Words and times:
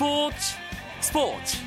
스포츠 0.00 0.56
스포츠 1.00 1.58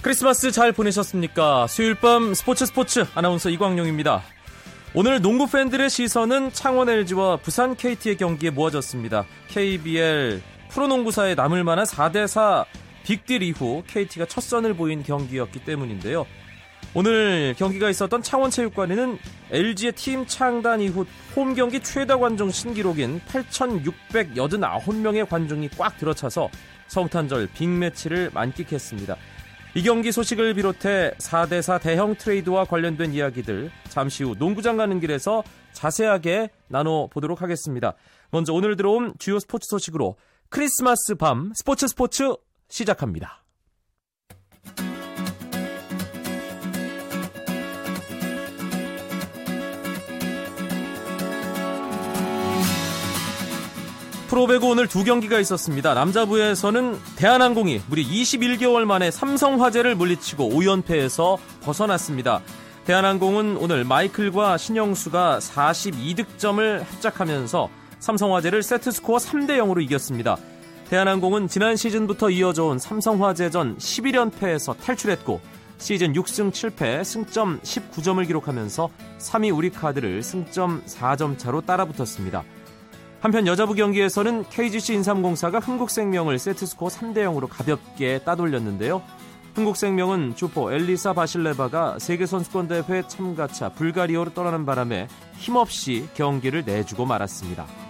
크리스마스 0.00 0.50
잘 0.50 0.72
보내셨습니까? 0.72 1.66
수요일 1.66 1.94
밤 1.96 2.32
스포츠 2.32 2.64
스포츠 2.64 3.04
아나운서 3.14 3.50
이광용입니다. 3.50 4.22
오늘 4.94 5.20
농구 5.20 5.46
팬들의 5.46 5.90
시선은 5.90 6.54
창원 6.54 6.88
LG와 6.88 7.36
부산 7.36 7.76
KT의 7.76 8.16
경기에 8.16 8.48
모아졌습니다. 8.48 9.26
KBL 9.48 10.40
프로농구사에 10.70 11.34
남을 11.34 11.64
만한 11.64 11.84
4대4 11.84 12.64
빅딜 13.08 13.42
이후 13.42 13.82
KT가 13.86 14.26
첫 14.26 14.42
선을 14.42 14.74
보인 14.74 15.02
경기였기 15.02 15.64
때문인데요. 15.64 16.26
오늘 16.92 17.54
경기가 17.56 17.88
있었던 17.88 18.22
창원체육관에는 18.22 19.18
LG의 19.50 19.92
팀 19.92 20.26
창단 20.26 20.82
이후 20.82 21.06
홈 21.34 21.54
경기 21.54 21.80
최다 21.80 22.18
관중 22.18 22.50
신기록인 22.50 23.22
8,689명의 23.26 25.26
관중이 25.26 25.70
꽉 25.78 25.96
들어차서 25.96 26.50
성탄절 26.88 27.48
빅매치를 27.54 28.30
만끽했습니다. 28.34 29.16
이 29.74 29.82
경기 29.82 30.12
소식을 30.12 30.52
비롯해 30.52 31.12
4대4 31.18 31.80
대형 31.80 32.14
트레이드와 32.14 32.66
관련된 32.66 33.14
이야기들 33.14 33.70
잠시 33.88 34.24
후 34.24 34.34
농구장 34.38 34.76
가는 34.76 35.00
길에서 35.00 35.42
자세하게 35.72 36.50
나눠보도록 36.68 37.40
하겠습니다. 37.40 37.94
먼저 38.30 38.52
오늘 38.52 38.76
들어온 38.76 39.14
주요 39.18 39.38
스포츠 39.38 39.66
소식으로 39.70 40.16
크리스마스 40.50 41.14
밤 41.14 41.52
스포츠 41.54 41.86
스포츠 41.86 42.34
시작합니다. 42.68 43.44
프로배구 54.28 54.68
오늘 54.68 54.86
두 54.86 55.04
경기가 55.04 55.40
있었습니다. 55.40 55.94
남자부에서는 55.94 56.98
대한항공이 57.16 57.80
무려 57.88 58.02
21개월 58.02 58.84
만에 58.84 59.10
삼성화재를 59.10 59.94
물리치고 59.94 60.50
5연패에서 60.50 61.38
벗어났습니다. 61.62 62.42
대한항공은 62.84 63.56
오늘 63.56 63.84
마이클과 63.84 64.58
신영수가 64.58 65.38
42득점을 65.38 66.84
합작하면서 66.84 67.70
삼성화재를 68.00 68.62
세트스코어 68.62 69.16
3대 69.16 69.58
0으로 69.58 69.82
이겼습니다. 69.82 70.36
대한항공은 70.90 71.48
지난 71.48 71.76
시즌부터 71.76 72.30
이어져 72.30 72.64
온 72.64 72.78
삼성화재전 72.78 73.76
11연패에서 73.76 74.78
탈출했고 74.78 75.38
시즌 75.76 76.14
6승 76.14 76.50
7패 76.50 77.04
승점 77.04 77.60
19점을 77.60 78.26
기록하면서 78.26 78.88
3위 79.18 79.54
우리카드를 79.54 80.22
승점 80.22 80.82
4점 80.86 81.36
차로 81.36 81.60
따라붙었습니다. 81.60 82.42
한편 83.20 83.46
여자부 83.46 83.74
경기에서는 83.74 84.44
KGC 84.48 84.94
인삼공사가 84.94 85.58
흥국생명을 85.58 86.38
세트스코어 86.38 86.88
3대 86.88 87.18
0으로 87.18 87.48
가볍게 87.50 88.20
따돌렸는데요. 88.20 89.02
흥국생명은 89.56 90.36
주포 90.36 90.72
엘리사 90.72 91.12
바실레바가 91.12 91.98
세계선수권대회 91.98 93.08
참가차 93.08 93.70
불가리아로 93.70 94.32
떠나는 94.32 94.64
바람에 94.64 95.08
힘없이 95.36 96.08
경기를 96.14 96.64
내주고 96.64 97.04
말았습니다. 97.04 97.87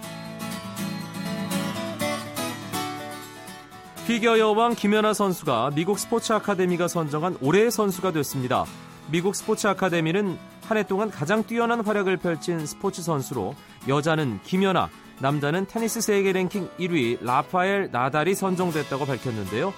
피겨 4.09 4.39
여왕 4.39 4.73
김연아 4.73 5.13
선수가 5.13 5.73
미국 5.75 5.99
스포츠 5.99 6.33
아카데미가 6.33 6.87
선정한 6.87 7.37
올해의 7.41 7.69
선수가 7.69 8.11
됐습니다. 8.13 8.65
미국 9.11 9.35
스포츠 9.35 9.67
아카데미는 9.67 10.35
한 10.63 10.77
해 10.77 10.81
동안 10.81 11.11
가장 11.11 11.43
뛰어난 11.43 11.81
활약을 11.81 12.17
펼친 12.17 12.65
스포츠 12.65 13.03
선수로 13.03 13.53
여자는 13.87 14.39
김연아, 14.41 14.89
남자는 15.19 15.67
테니스 15.67 16.01
세계 16.01 16.31
랭킹 16.31 16.69
1위 16.79 17.23
라파엘 17.23 17.89
나달이 17.91 18.33
선정됐다고 18.33 19.05
밝혔는데요. 19.05 19.75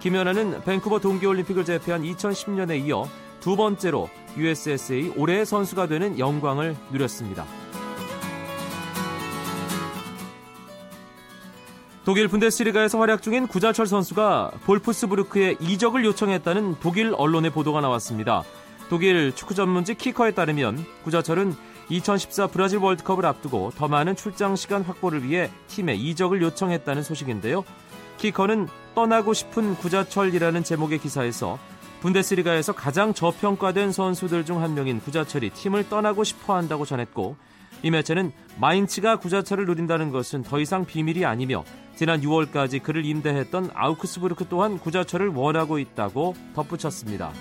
김연아는 0.00 0.64
밴쿠버 0.64 0.98
동계올림픽을 0.98 1.64
제패한 1.64 2.02
2010년에 2.02 2.86
이어 2.86 3.08
두 3.40 3.56
번째로 3.56 4.10
USSA 4.36 5.14
올해의 5.16 5.46
선수가 5.46 5.86
되는 5.86 6.18
영광을 6.18 6.76
누렸습니다. 6.90 7.46
독일 12.04 12.26
분데스리가에서 12.26 12.98
활약 12.98 13.22
중인 13.22 13.46
구자철 13.46 13.86
선수가 13.86 14.52
볼프스부르크에 14.64 15.56
이적을 15.60 16.04
요청했다는 16.04 16.76
독일 16.80 17.14
언론의 17.16 17.52
보도가 17.52 17.80
나왔습니다. 17.80 18.42
독일 18.90 19.32
축구 19.34 19.54
전문지 19.54 19.94
키커에 19.94 20.32
따르면 20.32 20.84
구자철은 21.04 21.54
2014 21.88 22.48
브라질 22.48 22.78
월드컵을 22.78 23.24
앞두고 23.24 23.72
더 23.76 23.86
많은 23.86 24.16
출장 24.16 24.56
시간 24.56 24.82
확보를 24.82 25.22
위해 25.24 25.50
팀에 25.68 25.94
이적을 25.94 26.42
요청했다는 26.42 27.02
소식인데요. 27.04 27.64
키커는 28.18 28.68
떠나고 28.94 29.32
싶은 29.32 29.76
구자철이라는 29.76 30.64
제목의 30.64 30.98
기사에서 30.98 31.58
분데스리가에서 32.00 32.72
가장 32.72 33.14
저평가된 33.14 33.92
선수들 33.92 34.44
중 34.44 34.60
한 34.60 34.74
명인 34.74 35.00
구자철이 35.00 35.50
팀을 35.50 35.88
떠나고 35.88 36.24
싶어 36.24 36.56
한다고 36.56 36.84
전했고 36.84 37.36
이 37.82 37.90
매체는 37.90 38.32
마인츠가 38.60 39.16
구자철을 39.16 39.66
누린다는 39.66 40.10
것은 40.10 40.42
더 40.42 40.60
이상 40.60 40.84
비밀이 40.84 41.24
아니며 41.24 41.64
지난 41.96 42.20
6월까지 42.20 42.82
그를 42.82 43.04
임대했던 43.04 43.70
아우크스부르크 43.74 44.46
또한 44.48 44.78
구자철을 44.78 45.28
원하고 45.28 45.78
있다고 45.78 46.34
덧붙였습니다. 46.54 47.32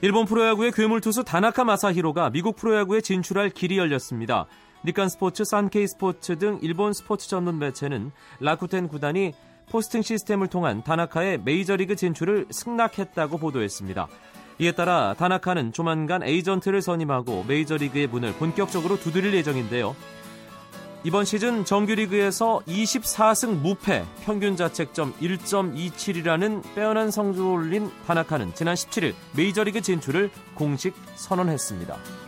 일본 0.00 0.26
프로야구의 0.26 0.70
괴물 0.72 1.00
투수 1.00 1.24
다나카 1.24 1.64
마사히로가 1.64 2.30
미국 2.30 2.54
프로야구에 2.54 3.00
진출할 3.00 3.50
길이 3.50 3.78
열렸습니다. 3.78 4.46
니칸 4.84 5.08
스포츠, 5.08 5.44
산케이 5.44 5.88
스포츠 5.88 6.38
등 6.38 6.60
일본 6.62 6.92
스포츠 6.92 7.28
전문 7.28 7.58
매체는 7.58 8.12
라쿠텐 8.38 8.86
구단이 8.86 9.32
포스팅 9.70 10.02
시스템을 10.02 10.46
통한 10.46 10.84
다나카의 10.84 11.40
메이저리그 11.44 11.96
진출을 11.96 12.46
승낙했다고 12.50 13.38
보도했습니다. 13.38 14.06
이에 14.60 14.72
따라 14.72 15.14
다나카는 15.16 15.72
조만간 15.72 16.22
에이전트를 16.22 16.82
선임하고 16.82 17.44
메이저리그의 17.46 18.08
문을 18.08 18.32
본격적으로 18.34 18.98
두드릴 18.98 19.32
예정인데요. 19.34 19.94
이번 21.04 21.24
시즌 21.24 21.64
정규리그에서 21.64 22.60
24승 22.66 23.60
무패, 23.60 24.04
평균 24.24 24.56
자책점 24.56 25.14
1.27이라는 25.14 26.62
빼어난 26.74 27.12
성적을 27.12 27.50
올린 27.50 27.90
다나카는 28.06 28.54
지난 28.54 28.74
17일 28.74 29.14
메이저리그 29.36 29.80
진출을 29.80 30.30
공식 30.56 30.94
선언했습니다. 31.14 32.27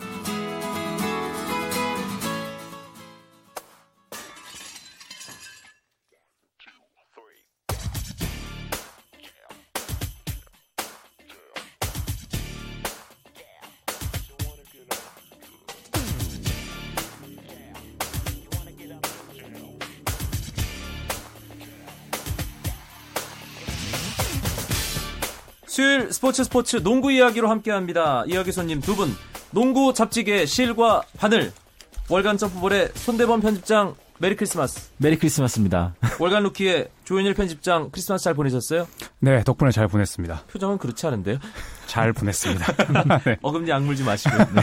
스포츠 26.30 26.44
스포츠 26.44 26.82
농구 26.84 27.10
이야기로 27.10 27.50
함께합니다. 27.50 28.22
이야기 28.28 28.52
손님 28.52 28.80
두 28.80 28.94
분, 28.94 29.08
농구 29.50 29.92
잡지계 29.92 30.46
실과 30.46 31.02
바늘, 31.18 31.52
월간 32.08 32.38
점프볼의 32.38 32.90
손대범 32.94 33.40
편집장 33.40 33.96
Merry 34.18 34.36
Christmas. 34.36 34.90
Merry 34.98 35.18
Christmas입니다. 35.18 35.94
월간 36.20 36.44
루키의 36.44 36.88
조현일 37.02 37.34
편집장 37.34 37.90
크리스마스 37.90 38.22
잘 38.22 38.34
보내셨어요? 38.34 38.86
네, 39.18 39.42
덕분에 39.42 39.72
잘 39.72 39.88
보냈습니다. 39.88 40.44
표정은 40.52 40.78
그렇지 40.78 41.04
않은데요? 41.08 41.38
잘 41.86 42.12
보냈습니다. 42.12 42.76
네. 43.26 43.36
어금니 43.42 43.72
악물지 43.72 44.04
마시고. 44.04 44.36
네. 44.54 44.62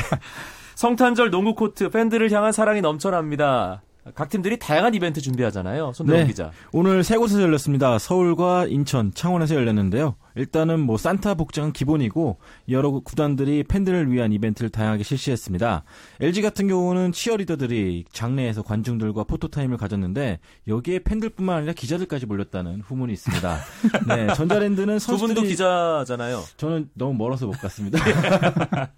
성탄절 0.75 1.31
농구 1.31 1.53
코트 1.53 1.89
팬들을 1.89 2.31
향한 2.31 2.53
사랑이 2.53 2.79
넘쳐납니다. 2.79 3.81
각 4.15 4.29
팀들이 4.29 4.57
다양한 4.57 4.93
이벤트 4.93 5.19
준비하잖아요. 5.19 5.91
손대범 5.93 6.21
네. 6.21 6.27
기자. 6.27 6.51
오늘 6.71 7.03
세 7.03 7.17
곳에서 7.17 7.41
열렸습니다. 7.41 7.99
서울과 7.99 8.67
인천, 8.67 9.13
창원에서 9.13 9.55
열렸는데요. 9.55 10.15
일단은 10.37 10.79
뭐 10.79 10.97
산타 10.97 11.35
복장은 11.35 11.73
기본이고 11.73 12.37
여러 12.69 12.91
구단들이 12.91 13.63
팬들을 13.63 14.11
위한 14.11 14.31
이벤트를 14.31 14.69
다양하게 14.69 15.03
실시했습니다. 15.03 15.83
LG 16.21 16.41
같은 16.41 16.67
경우는 16.67 17.11
치어리더들이 17.11 18.05
장내에서 18.11 18.61
관중들과 18.61 19.23
포토타임을 19.23 19.77
가졌는데 19.77 20.39
여기에 20.67 20.99
팬들뿐만 20.99 21.57
아니라 21.57 21.73
기자들까지 21.73 22.25
몰렸다는 22.25 22.81
후문이 22.81 23.13
있습니다. 23.13 23.57
네, 24.07 24.33
전자랜드는 24.33 24.99
두 24.99 25.07
분도 25.07 25.27
선수들이 25.27 25.47
기자잖아요. 25.49 26.43
저는 26.57 26.89
너무 26.93 27.13
멀어서 27.13 27.45
못 27.45 27.53
갔습니다. 27.59 27.99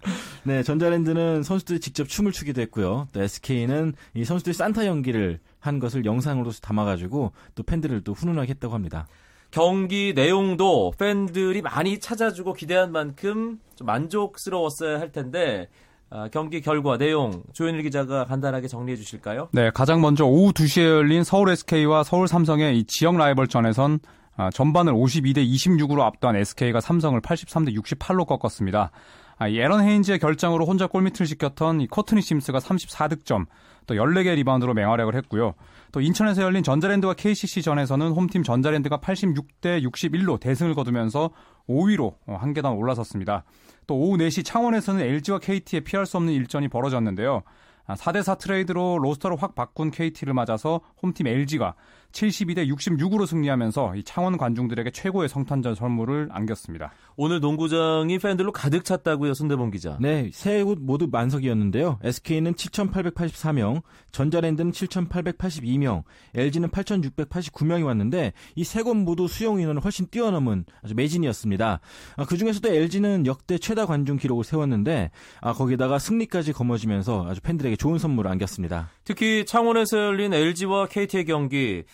네, 0.44 0.62
전자랜드는 0.62 1.42
선수들이 1.42 1.80
직접 1.80 2.08
춤을 2.08 2.32
추기도 2.32 2.60
했고요. 2.62 3.08
또 3.12 3.22
SK는 3.22 3.94
이 4.14 4.24
선수들이 4.24 4.54
산타 4.54 4.86
연기를 4.86 5.40
한 5.58 5.78
것을 5.78 6.04
영상으로 6.04 6.50
담아가지고 6.52 7.32
또 7.54 7.62
팬들을 7.62 8.02
또 8.02 8.12
훈훈하게 8.12 8.50
했다고 8.50 8.74
합니다. 8.74 9.06
경기 9.50 10.12
내용도 10.14 10.92
팬들이 10.98 11.62
많이 11.62 11.98
찾아주고 11.98 12.54
기대한 12.54 12.92
만큼 12.92 13.58
좀 13.74 13.86
만족스러웠어야 13.86 15.00
할 15.00 15.12
텐데 15.12 15.68
아, 16.12 16.28
경기 16.28 16.60
결과 16.60 16.98
내용 16.98 17.42
조현일 17.52 17.82
기자가 17.82 18.24
간단하게 18.24 18.66
정리해 18.66 18.96
주실까요? 18.96 19.48
네, 19.52 19.70
가장 19.72 20.00
먼저 20.00 20.24
오후 20.24 20.52
2시에 20.52 20.84
열린 20.84 21.22
서울 21.22 21.50
SK와 21.50 22.02
서울 22.02 22.26
삼성의 22.26 22.78
이 22.78 22.84
지역 22.84 23.16
라이벌전에선 23.16 24.00
아, 24.36 24.50
전반을 24.50 24.92
52대 24.92 25.38
26으로 25.46 26.00
압도한 26.00 26.36
SK가 26.36 26.80
삼성을 26.80 27.20
83대 27.20 27.76
68로 27.76 28.26
꺾었습니다. 28.26 28.90
아, 29.40 29.48
이 29.48 29.58
에런 29.58 29.82
헤인즈의 29.82 30.18
결장으로 30.18 30.66
혼자 30.66 30.86
골밑을 30.86 31.24
지켰던 31.24 31.80
이 31.80 31.86
코트니 31.86 32.20
심스가 32.20 32.58
34득점, 32.58 33.46
또 33.86 33.94
14개 33.94 34.34
리바운드로 34.34 34.74
맹활약을 34.74 35.14
했고요. 35.14 35.54
또 35.92 36.02
인천에서 36.02 36.42
열린 36.42 36.62
전자랜드와 36.62 37.14
KCC전에서는 37.14 38.10
홈팀 38.10 38.42
전자랜드가 38.42 38.98
86대 38.98 39.82
61로 39.82 40.38
대승을 40.38 40.74
거두면서 40.74 41.30
5위로 41.70 42.16
어, 42.26 42.36
한 42.38 42.52
계단 42.52 42.72
올라섰습니다. 42.72 43.44
또 43.86 43.96
오후 43.96 44.18
4시 44.18 44.44
창원에서는 44.44 45.00
LG와 45.00 45.38
KT의 45.38 45.84
피할 45.84 46.04
수 46.04 46.18
없는 46.18 46.34
일전이 46.34 46.68
벌어졌는데요. 46.68 47.42
4대4 47.88 48.32
아, 48.32 48.34
트레이드로 48.34 48.98
로스터를 48.98 49.38
확 49.40 49.54
바꾼 49.54 49.90
KT를 49.90 50.34
맞아서 50.34 50.82
홈팀 51.02 51.26
LG가 51.26 51.74
72대 52.12 52.66
66으로 52.68 53.26
승리하면서 53.26 53.96
이 53.96 54.02
창원 54.02 54.36
관중들에게 54.36 54.90
최고의 54.90 55.28
성탄절 55.28 55.76
선물을 55.76 56.28
안겼습니다. 56.32 56.92
오늘 57.16 57.40
농구장이 57.40 58.18
팬들로 58.18 58.52
가득 58.52 58.84
찼다고요, 58.84 59.34
손대범 59.34 59.70
기자. 59.70 59.96
네, 60.00 60.30
세 60.32 60.64
곳 60.64 60.78
모두 60.80 61.08
만석이었는데요. 61.10 61.98
SK는 62.02 62.54
7,884명, 62.54 63.82
전자랜드는 64.12 64.72
7,882명, 64.72 66.02
LG는 66.34 66.68
8,689명이 66.70 67.84
왔는데 67.84 68.32
이 68.56 68.62
세 68.62 68.82
곳 68.82 68.94
모두 68.96 69.28
수용 69.28 69.60
인원을 69.60 69.82
훨씬 69.84 70.06
뛰어넘은 70.10 70.64
아주 70.82 70.94
매진이었습니다. 70.94 71.80
아, 72.16 72.24
그 72.24 72.36
중에서도 72.36 72.68
LG는 72.68 73.26
역대 73.26 73.58
최다 73.58 73.86
관중 73.86 74.16
기록을 74.16 74.44
세웠는데 74.44 75.10
아, 75.40 75.52
거기다가 75.52 75.98
승리까지 75.98 76.52
거머쥐면서 76.52 77.26
아주 77.28 77.40
팬들에게 77.40 77.76
좋은 77.76 77.98
선물을 77.98 78.30
안겼습니다. 78.30 78.90
특히 79.04 79.44
창원에서 79.46 79.98
열린 79.98 80.32
LG와 80.32 80.86
KT의 80.86 81.24
경기 81.26 81.84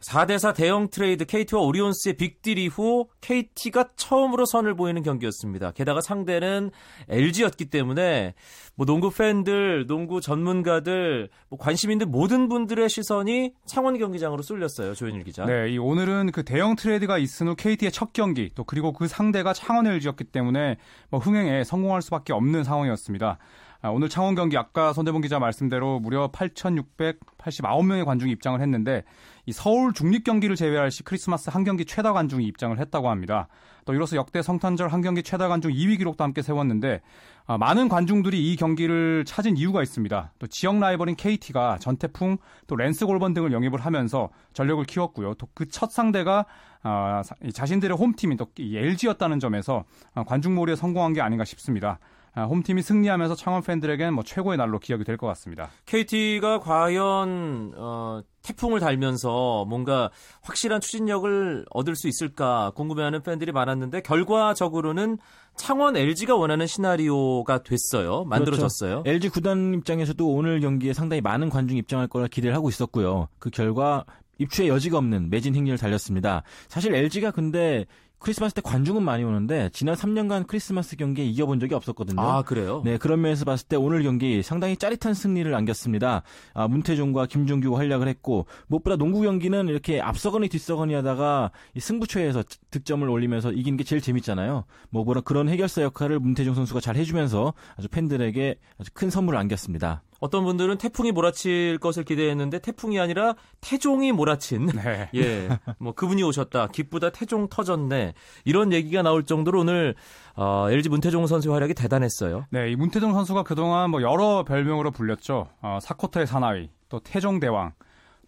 4대4 0.00 0.54
대형 0.54 0.88
트레이드 0.88 1.26
KT와 1.26 1.60
오리온스의 1.62 2.16
빅딜 2.16 2.58
이후 2.58 3.08
KT가 3.20 3.90
처음으로 3.96 4.46
선을 4.46 4.74
보이는 4.74 5.02
경기였습니다. 5.02 5.72
게다가 5.72 6.00
상대는 6.00 6.70
LG였기 7.08 7.66
때문에 7.66 8.34
뭐 8.76 8.86
농구 8.86 9.10
팬들, 9.10 9.86
농구 9.86 10.22
전문가들, 10.22 11.28
뭐 11.50 11.58
관심 11.58 11.90
있는 11.90 12.10
모든 12.10 12.48
분들의 12.48 12.88
시선이 12.88 13.52
창원 13.66 13.98
경기장으로 13.98 14.40
쏠렸어요. 14.42 14.94
조현일 14.94 15.22
기자. 15.24 15.44
네, 15.44 15.70
이 15.70 15.78
오늘은 15.78 16.32
그 16.32 16.44
대형 16.44 16.76
트레이드가 16.76 17.18
있은 17.18 17.48
후 17.48 17.54
KT의 17.56 17.92
첫 17.92 18.14
경기, 18.14 18.50
또 18.54 18.64
그리고 18.64 18.92
그 18.92 19.06
상대가 19.06 19.52
창원 19.52 19.86
LG였기 19.86 20.24
때문에 20.24 20.78
뭐 21.10 21.20
흥행에 21.20 21.64
성공할 21.64 22.00
수밖에 22.00 22.32
없는 22.32 22.64
상황이었습니다. 22.64 23.38
아, 23.82 23.88
오늘 23.88 24.10
창원 24.10 24.34
경기 24.34 24.58
아까 24.58 24.92
손대본 24.92 25.22
기자 25.22 25.38
말씀대로 25.38 26.00
무려 26.00 26.30
8,689명의 26.32 28.04
관중이 28.04 28.30
입장을 28.32 28.60
했는데 28.60 29.04
이 29.46 29.52
서울 29.52 29.94
중립 29.94 30.22
경기를 30.24 30.54
제외할 30.54 30.90
시 30.90 31.02
크리스마스 31.02 31.48
한 31.48 31.64
경기 31.64 31.86
최다 31.86 32.12
관중이 32.12 32.44
입장을 32.46 32.78
했다고 32.78 33.08
합니다. 33.08 33.48
또 33.86 33.94
이로써 33.94 34.16
역대 34.16 34.42
성탄절 34.42 34.88
한 34.88 35.00
경기 35.00 35.22
최다 35.22 35.48
관중 35.48 35.72
2위 35.72 35.96
기록도 35.96 36.22
함께 36.22 36.42
세웠는데 36.42 37.00
아, 37.46 37.56
많은 37.56 37.88
관중들이 37.88 38.52
이 38.52 38.56
경기를 38.56 39.24
찾은 39.24 39.56
이유가 39.56 39.82
있습니다. 39.82 40.32
또 40.38 40.46
지역 40.46 40.78
라이벌인 40.78 41.16
KT가 41.16 41.78
전태풍 41.80 42.36
또 42.66 42.76
랜스 42.76 43.06
골번 43.06 43.32
등을 43.32 43.50
영입을 43.52 43.80
하면서 43.80 44.28
전력을 44.52 44.84
키웠고요. 44.84 45.34
또 45.34 45.48
그 45.54 45.64
첫 45.70 45.90
상대가 45.90 46.44
아, 46.82 47.22
자신들의 47.54 47.96
홈팀인 47.96 48.36
또 48.36 48.46
LG였다는 48.58 49.40
점에서 49.40 49.84
관중 50.26 50.54
몰이에 50.54 50.76
성공한 50.76 51.14
게 51.14 51.22
아닌가 51.22 51.44
싶습니다. 51.46 51.98
아, 52.34 52.44
홈팀이 52.44 52.82
승리하면서 52.82 53.34
창원 53.34 53.62
팬들에겐 53.62 54.14
뭐 54.14 54.22
최고의 54.24 54.56
날로 54.56 54.78
기억이 54.78 55.04
될 55.04 55.16
것 55.16 55.26
같습니다. 55.28 55.68
KT가 55.86 56.60
과연 56.60 57.72
어, 57.76 58.22
태풍을 58.42 58.80
달면서 58.80 59.66
뭔가 59.68 60.10
확실한 60.42 60.80
추진력을 60.80 61.66
얻을 61.70 61.96
수 61.96 62.08
있을까 62.08 62.70
궁금해하는 62.76 63.22
팬들이 63.22 63.52
많았는데 63.52 64.00
결과적으로는 64.02 65.18
창원 65.56 65.96
LG가 65.96 66.36
원하는 66.36 66.66
시나리오가 66.66 67.62
됐어요. 67.62 68.24
만들어졌어요. 68.24 69.02
그렇죠. 69.02 69.10
LG 69.10 69.28
구단 69.30 69.74
입장에서도 69.74 70.26
오늘 70.26 70.60
경기에 70.60 70.92
상당히 70.92 71.20
많은 71.20 71.50
관중 71.50 71.76
입장할 71.76 72.06
거라 72.08 72.28
기대를 72.28 72.54
하고 72.56 72.68
있었고요. 72.68 73.28
그 73.38 73.50
결과 73.50 74.04
입추의 74.38 74.68
여지가 74.70 74.96
없는 74.96 75.28
매진 75.28 75.54
행렬을 75.54 75.76
달렸습니다. 75.76 76.42
사실 76.68 76.94
LG가 76.94 77.30
근데 77.30 77.84
크리스마스 78.20 78.54
때 78.54 78.60
관중은 78.60 79.02
많이 79.02 79.24
오는데 79.24 79.70
지난 79.72 79.94
3년간 79.94 80.46
크리스마스 80.46 80.94
경기에 80.94 81.24
이겨본 81.24 81.58
적이 81.58 81.74
없었거든요. 81.74 82.20
아 82.20 82.42
그래요? 82.42 82.82
네 82.84 82.98
그런 82.98 83.22
면에서 83.22 83.46
봤을 83.46 83.66
때 83.66 83.76
오늘 83.76 84.02
경기 84.02 84.42
상당히 84.42 84.76
짜릿한 84.76 85.14
승리를 85.14 85.52
안겼습니다. 85.52 86.22
아, 86.52 86.68
문태종과 86.68 87.26
김종규가 87.26 87.78
활약을 87.78 88.08
했고 88.08 88.46
무엇보다 88.68 88.96
농구 88.96 89.22
경기는 89.22 89.68
이렇게 89.68 90.00
앞서거니 90.00 90.48
뒤서거니 90.48 90.92
하다가 90.94 91.50
승부처에서 91.78 92.44
득점을 92.70 93.08
올리면서 93.08 93.52
이긴 93.52 93.78
게 93.78 93.84
제일 93.84 94.02
재밌잖아요. 94.02 94.64
뭐 94.90 95.04
뭐라 95.04 95.22
그런 95.22 95.48
해결사 95.48 95.80
역할을 95.82 96.20
문태종 96.20 96.54
선수가 96.54 96.80
잘 96.80 96.96
해주면서 96.96 97.54
아주 97.78 97.88
팬들에게 97.88 98.56
아주 98.78 98.90
큰 98.92 99.08
선물을 99.08 99.38
안겼습니다. 99.38 100.02
어떤 100.20 100.44
분들은 100.44 100.78
태풍이 100.78 101.12
몰아칠 101.12 101.78
것을 101.78 102.04
기대했는데 102.04 102.60
태풍이 102.60 103.00
아니라 103.00 103.34
태종이 103.60 104.12
몰아친 104.12 104.66
네. 104.66 105.08
예, 105.16 105.48
뭐 105.78 105.94
그분이 105.94 106.22
오셨다. 106.22 106.68
기쁘다 106.68 107.10
태종 107.10 107.48
터졌네. 107.48 108.12
이런 108.44 108.72
얘기가 108.72 109.02
나올 109.02 109.24
정도로 109.24 109.60
오늘 109.60 109.94
어, 110.36 110.70
LG 110.70 110.90
문태종 110.90 111.26
선수의 111.26 111.52
활약이 111.52 111.74
대단했어요. 111.74 112.46
네, 112.50 112.70
이 112.70 112.76
문태종 112.76 113.12
선수가 113.14 113.42
그동안 113.44 113.90
뭐 113.90 114.02
여러 114.02 114.44
별명으로 114.44 114.90
불렸죠. 114.90 115.48
어, 115.62 115.78
4쿼터의 115.82 116.26
사나이, 116.26 116.70
또 116.88 117.00
태종 117.00 117.40
대왕, 117.40 117.72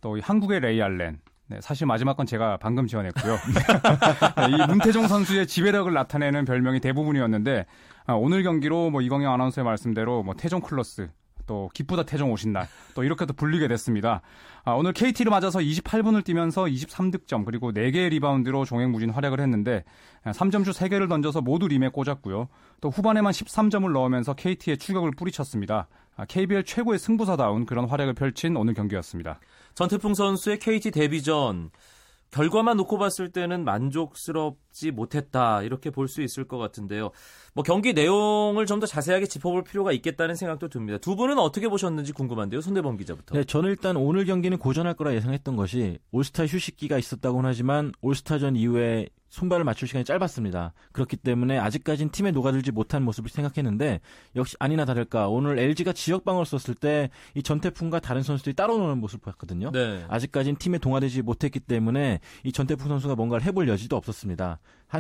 또 0.00 0.18
한국의 0.20 0.60
레이 0.60 0.82
알렌, 0.82 1.20
네, 1.46 1.58
사실 1.60 1.86
마지막 1.86 2.16
건 2.16 2.24
제가 2.24 2.56
방금 2.56 2.86
지었고요. 2.87 3.37
네, 4.36 4.56
이 4.56 4.66
문태종 4.66 5.08
선수의 5.08 5.46
지배력을 5.46 5.92
나타내는 5.92 6.46
별명이 6.46 6.80
대부분이었는데 6.80 7.66
아, 8.06 8.14
오늘 8.14 8.42
경기로 8.42 8.90
뭐 8.90 9.02
이광용 9.02 9.32
아나운서의 9.32 9.64
말씀대로 9.64 10.22
뭐 10.22 10.34
태종 10.34 10.60
클로스, 10.60 11.10
또 11.46 11.70
기쁘다 11.74 12.04
태종 12.04 12.32
오신 12.32 12.52
날 12.52 12.68
또 12.94 13.04
이렇게도 13.04 13.34
불리게 13.34 13.68
됐습니다. 13.68 14.22
아, 14.64 14.72
오늘 14.72 14.92
KT를 14.92 15.30
맞아서 15.30 15.58
28분을 15.58 16.25
뛰면서 16.25 16.64
23득점 16.64 17.44
그리고 17.44 17.72
4개의 17.72 18.11
리바운드로 18.11 18.64
종횡무진 18.64 19.11
활약을 19.11 19.40
했는데 19.40 19.84
3점슛 20.25 20.68
아, 20.68 20.87
3개를 20.87 21.08
던져서 21.08 21.40
모두 21.40 21.68
림에 21.68 21.88
꽂았고요. 21.88 22.49
또 22.80 22.90
후반에만 22.90 23.32
13점을 23.32 23.90
넣으면서 23.90 24.34
KT의 24.34 24.78
추격을 24.78 25.12
뿌리쳤습니다. 25.12 25.88
아, 26.16 26.25
KBL 26.26 26.64
최고의 26.64 26.99
승부사다운 26.99 27.66
그런 27.66 27.87
활약을 27.87 28.14
펼친 28.14 28.56
오늘 28.56 28.75
경기였습니다. 28.75 29.40
전태풍 29.75 30.14
선수의 30.14 30.58
KT 30.58 30.90
데뷔전 30.90 31.70
결과만 32.32 32.76
놓고 32.78 32.98
봤을 32.98 33.30
때는 33.30 33.64
만족스럽지 33.64 34.90
못했다 34.90 35.62
이렇게 35.62 35.90
볼 35.90 36.08
수 36.08 36.22
있을 36.22 36.48
것 36.48 36.58
같은데요. 36.58 37.10
뭐 37.54 37.62
경기 37.62 37.92
내용을 37.92 38.66
좀 38.66 38.80
더 38.80 38.86
자세하게 38.86 39.26
짚어볼 39.26 39.62
필요가 39.64 39.92
있겠다는 39.92 40.34
생각도 40.34 40.68
듭니다. 40.68 40.98
두 40.98 41.14
분은 41.14 41.38
어떻게 41.38 41.68
보셨는지 41.68 42.12
궁금한데요. 42.12 42.60
손대범 42.60 42.96
기자부터. 42.96 43.36
네, 43.36 43.44
저는 43.44 43.70
일단 43.70 43.96
오늘 43.96 44.24
경기는 44.24 44.58
고전할 44.58 44.94
거라 44.94 45.14
예상했던 45.14 45.54
것이 45.54 45.98
올스타 46.10 46.46
휴식기가 46.46 46.98
있었다고는 46.98 47.48
하지만 47.48 47.92
올스타전 48.00 48.56
이후에 48.56 49.08
손발을 49.32 49.64
맞출 49.64 49.88
시간이 49.88 50.04
짧았습니다. 50.04 50.74
그렇기 50.92 51.16
때문에 51.16 51.58
아직까진 51.58 52.10
팀에 52.10 52.30
녹아들지 52.30 52.70
못한 52.70 53.02
모습을 53.02 53.30
생각했는데 53.30 54.00
역시 54.36 54.56
아니나 54.60 54.84
다를까 54.84 55.28
오늘 55.28 55.58
LG가 55.58 55.92
지역 55.92 56.24
방어를 56.24 56.46
썼을 56.46 56.76
때 56.76 57.10
이 57.34 57.42
전태풍과 57.42 58.00
다른 58.00 58.22
선수들이 58.22 58.54
따로 58.54 58.78
노는 58.78 58.98
모습을 58.98 59.22
보였거든요. 59.22 59.70
네. 59.72 60.04
아직까진 60.08 60.56
팀에 60.56 60.78
동화되지 60.78 61.22
못했기 61.22 61.60
때문에 61.60 62.20
이 62.44 62.52
전태풍 62.52 62.88
선수가 62.88 63.14
뭔가를 63.14 63.44
해볼 63.46 63.68
여지도 63.68 63.96
없었습니다. 63.96 64.58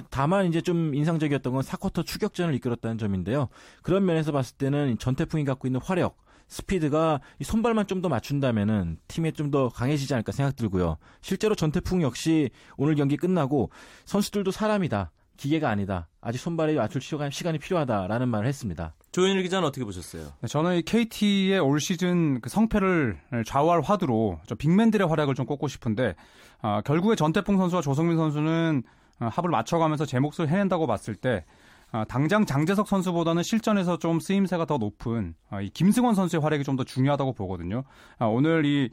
다만 0.08 0.46
이제 0.46 0.62
좀 0.62 0.94
인상적이었던 0.94 1.52
건 1.52 1.62
사쿼터 1.62 2.02
추격전을 2.02 2.54
이끌었다는 2.54 2.96
점인데요. 2.96 3.48
그런 3.82 4.06
면에서 4.06 4.32
봤을 4.32 4.56
때는 4.56 4.96
전태풍이 4.98 5.44
갖고 5.44 5.68
있는 5.68 5.80
화력 5.82 6.16
스피드가 6.52 7.20
손발만 7.42 7.86
좀 7.86 8.02
더 8.02 8.08
맞춘다면은 8.08 8.98
팀에 9.08 9.30
좀 9.32 9.50
더 9.50 9.68
강해지지 9.68 10.12
않을까 10.14 10.32
생각 10.32 10.56
들고요. 10.56 10.96
실제로 11.20 11.54
전태풍 11.54 12.02
역시 12.02 12.50
오늘 12.76 12.94
경기 12.94 13.16
끝나고 13.16 13.70
선수들도 14.06 14.50
사람이다. 14.50 15.10
기계가 15.36 15.68
아니다. 15.68 16.08
아직 16.20 16.38
손발을 16.38 16.74
맞출 16.74 17.00
시간, 17.00 17.30
시간이 17.30 17.58
필요하다라는 17.58 18.28
말을 18.28 18.46
했습니다. 18.48 18.94
조현일 19.12 19.42
기자는 19.42 19.66
어떻게 19.66 19.84
보셨어요? 19.84 20.32
네, 20.40 20.46
저는 20.48 20.76
이 20.78 20.82
KT의 20.82 21.58
올 21.58 21.80
시즌 21.80 22.40
그 22.40 22.48
성패를 22.48 23.18
좌우할 23.46 23.80
화두로 23.80 24.40
저 24.46 24.54
big 24.54 24.67
man들의 24.67 25.06
활약을 25.06 25.34
좀 25.34 25.46
꼽고 25.46 25.68
싶은데 25.68 26.14
아, 26.60 26.80
결국에 26.82 27.16
전태풍 27.16 27.56
선수와 27.58 27.82
조성민 27.82 28.16
선수는 28.16 28.82
어, 29.20 29.28
합을 29.32 29.50
맞춰가면서 29.50 30.06
제 30.06 30.18
몫을 30.20 30.48
해낸다고 30.48 30.86
봤을 30.86 31.14
때 31.14 31.44
아, 31.44 31.61
당장 32.08 32.46
장재석 32.46 32.88
선수보다는 32.88 33.42
실전에서 33.42 33.98
좀 33.98 34.18
쓰임새가 34.18 34.64
더 34.64 34.78
높은 34.78 35.34
아, 35.50 35.60
이 35.60 35.68
김승원 35.70 36.14
선수의 36.14 36.40
활약이 36.42 36.64
좀 36.64 36.76
더 36.76 36.84
중요하다고 36.84 37.34
보거든요. 37.34 37.84
아, 38.18 38.24
오늘 38.26 38.64
이 38.64 38.90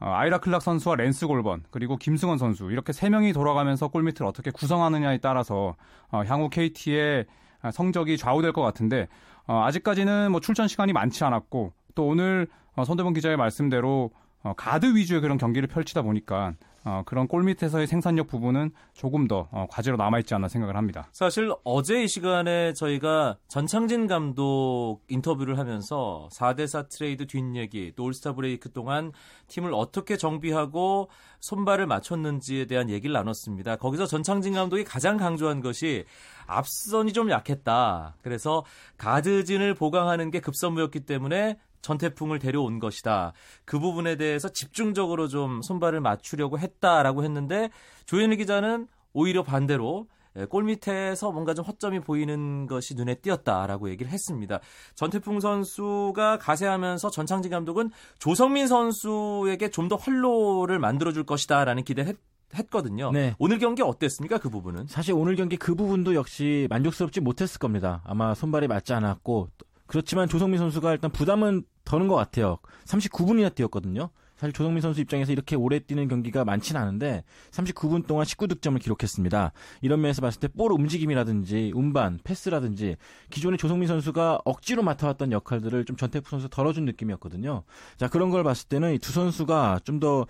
어, 0.00 0.10
아이라 0.10 0.38
클락 0.38 0.60
선수와 0.62 0.96
랜스 0.96 1.26
골번 1.26 1.62
그리고 1.70 1.96
김승원 1.96 2.36
선수 2.36 2.70
이렇게 2.70 2.92
세 2.92 3.08
명이 3.08 3.32
돌아가면서 3.32 3.88
골밑을 3.88 4.26
어떻게 4.26 4.50
구성하느냐에 4.50 5.18
따라서 5.18 5.76
어, 6.10 6.22
향후 6.26 6.50
KT의 6.50 7.26
성적이 7.72 8.18
좌우될 8.18 8.52
것 8.52 8.60
같은데 8.62 9.08
어, 9.46 9.62
아직까지는 9.64 10.30
뭐 10.32 10.40
출전 10.40 10.68
시간이 10.68 10.92
많지 10.92 11.24
않았고 11.24 11.72
또 11.94 12.06
오늘 12.06 12.48
어, 12.74 12.84
손대범 12.84 13.12
기자의 13.14 13.36
말씀대로 13.36 14.10
어, 14.42 14.52
가드 14.56 14.94
위주의 14.96 15.20
그런 15.20 15.38
경기를 15.38 15.68
펼치다 15.68 16.02
보니까 16.02 16.54
어, 16.84 17.02
그런 17.06 17.28
골밑에서의 17.28 17.86
생산력 17.86 18.26
부분은 18.26 18.72
조금 18.92 19.28
더 19.28 19.48
어, 19.52 19.66
과제로 19.70 19.96
남아있지 19.96 20.34
않나 20.34 20.48
생각을 20.48 20.76
합니다. 20.76 21.08
사실 21.12 21.52
어제 21.64 22.02
이 22.02 22.08
시간에 22.08 22.72
저희가 22.72 23.36
전창진 23.48 24.06
감독 24.06 25.00
인터뷰를 25.08 25.58
하면서 25.58 26.28
4대4 26.32 26.88
트레이드 26.88 27.26
뒷얘기, 27.26 27.92
또 27.94 28.04
all-star 28.04 28.34
break 28.34 28.72
동안 28.72 29.12
팀을 29.48 29.72
어떻게 29.74 30.16
정비하고 30.16 31.08
손발을 31.40 31.86
맞췄는지에 31.86 32.66
대한 32.66 32.90
얘기를 32.90 33.12
나눴습니다. 33.12 33.76
거기서 33.76 34.06
전창진 34.06 34.54
감독이 34.54 34.84
가장 34.84 35.16
강조한 35.16 35.60
것이 35.60 36.04
앞선이 36.46 37.12
좀 37.12 37.30
약했다. 37.30 38.16
그래서 38.22 38.64
가드진을 38.98 39.74
보강하는 39.74 40.30
게 40.30 40.40
급선무였기 40.40 41.00
때문에 41.00 41.58
전태풍을 41.82 42.38
데려온 42.38 42.78
것이다. 42.78 43.32
그 43.64 43.78
부분에 43.78 44.16
대해서 44.16 44.48
집중적으로 44.48 45.28
좀 45.28 45.60
손발을 45.62 46.00
맞추려고 46.00 46.58
했다라고 46.58 47.24
했는데 47.24 47.70
조현일 48.06 48.38
기자는 48.38 48.88
오히려 49.12 49.42
반대로 49.42 50.06
예, 50.36 50.46
골 50.46 50.64
밑에서 50.64 51.30
뭔가 51.30 51.52
좀 51.52 51.64
허점이 51.64 52.00
보이는 52.00 52.66
것이 52.66 52.94
눈에 52.94 53.16
띄었다라고 53.16 53.90
얘기를 53.90 54.10
했습니다. 54.10 54.60
전태풍 54.94 55.40
선수가 55.40 56.38
가세하면서 56.38 57.10
전창진 57.10 57.50
감독은 57.50 57.90
조성민 58.18 58.66
선수에게 58.66 59.68
좀 59.70 59.88
더 59.88 59.96
활로를 59.96 60.78
만들어줄 60.78 61.24
것이다라는 61.24 61.82
기대를 61.84 62.14
했, 62.54 62.70
거든요 62.70 63.10
네. 63.12 63.34
오늘 63.38 63.58
경기 63.58 63.82
어땠습니까? 63.82 64.38
그 64.38 64.48
부분은? 64.48 64.86
사실 64.86 65.12
오늘 65.12 65.36
경기 65.36 65.56
그 65.56 65.74
부분도 65.74 66.14
역시 66.14 66.66
만족스럽지 66.70 67.20
못했을 67.20 67.58
겁니다. 67.58 68.00
아마 68.04 68.34
손발이 68.34 68.68
맞지 68.68 68.94
않았고 68.94 69.48
그렇지만 69.92 70.26
조성민 70.26 70.58
선수가 70.58 70.90
일단 70.92 71.10
부담은 71.12 71.64
더는 71.84 72.08
것 72.08 72.14
같아요. 72.14 72.56
39분이나 72.86 73.54
뛰었거든요. 73.54 74.08
사실 74.36 74.54
조성민 74.54 74.80
선수 74.80 75.02
입장에서 75.02 75.32
이렇게 75.32 75.54
오래 75.54 75.80
뛰는 75.80 76.08
경기가 76.08 76.46
많지는 76.46 76.80
않은데 76.80 77.24
39분 77.50 78.06
동안 78.06 78.24
19득점을 78.24 78.80
기록했습니다. 78.80 79.52
이런 79.82 80.00
면에서 80.00 80.22
봤을 80.22 80.40
때 80.40 80.48
볼 80.48 80.72
움직임이라든지 80.72 81.72
운반, 81.74 82.18
패스라든지 82.24 82.96
기존의 83.28 83.58
조성민 83.58 83.86
선수가 83.86 84.40
억지로 84.46 84.82
맡아왔던 84.82 85.30
역할들을 85.30 85.84
좀 85.84 85.96
전태풍 85.98 86.30
선수 86.30 86.48
덜어준 86.48 86.86
느낌이었거든요. 86.86 87.62
자 87.98 88.08
그런 88.08 88.30
걸 88.30 88.42
봤을 88.44 88.68
때는 88.68 88.94
이 88.94 88.98
두 88.98 89.12
선수가 89.12 89.80
좀 89.84 90.00
더 90.00 90.26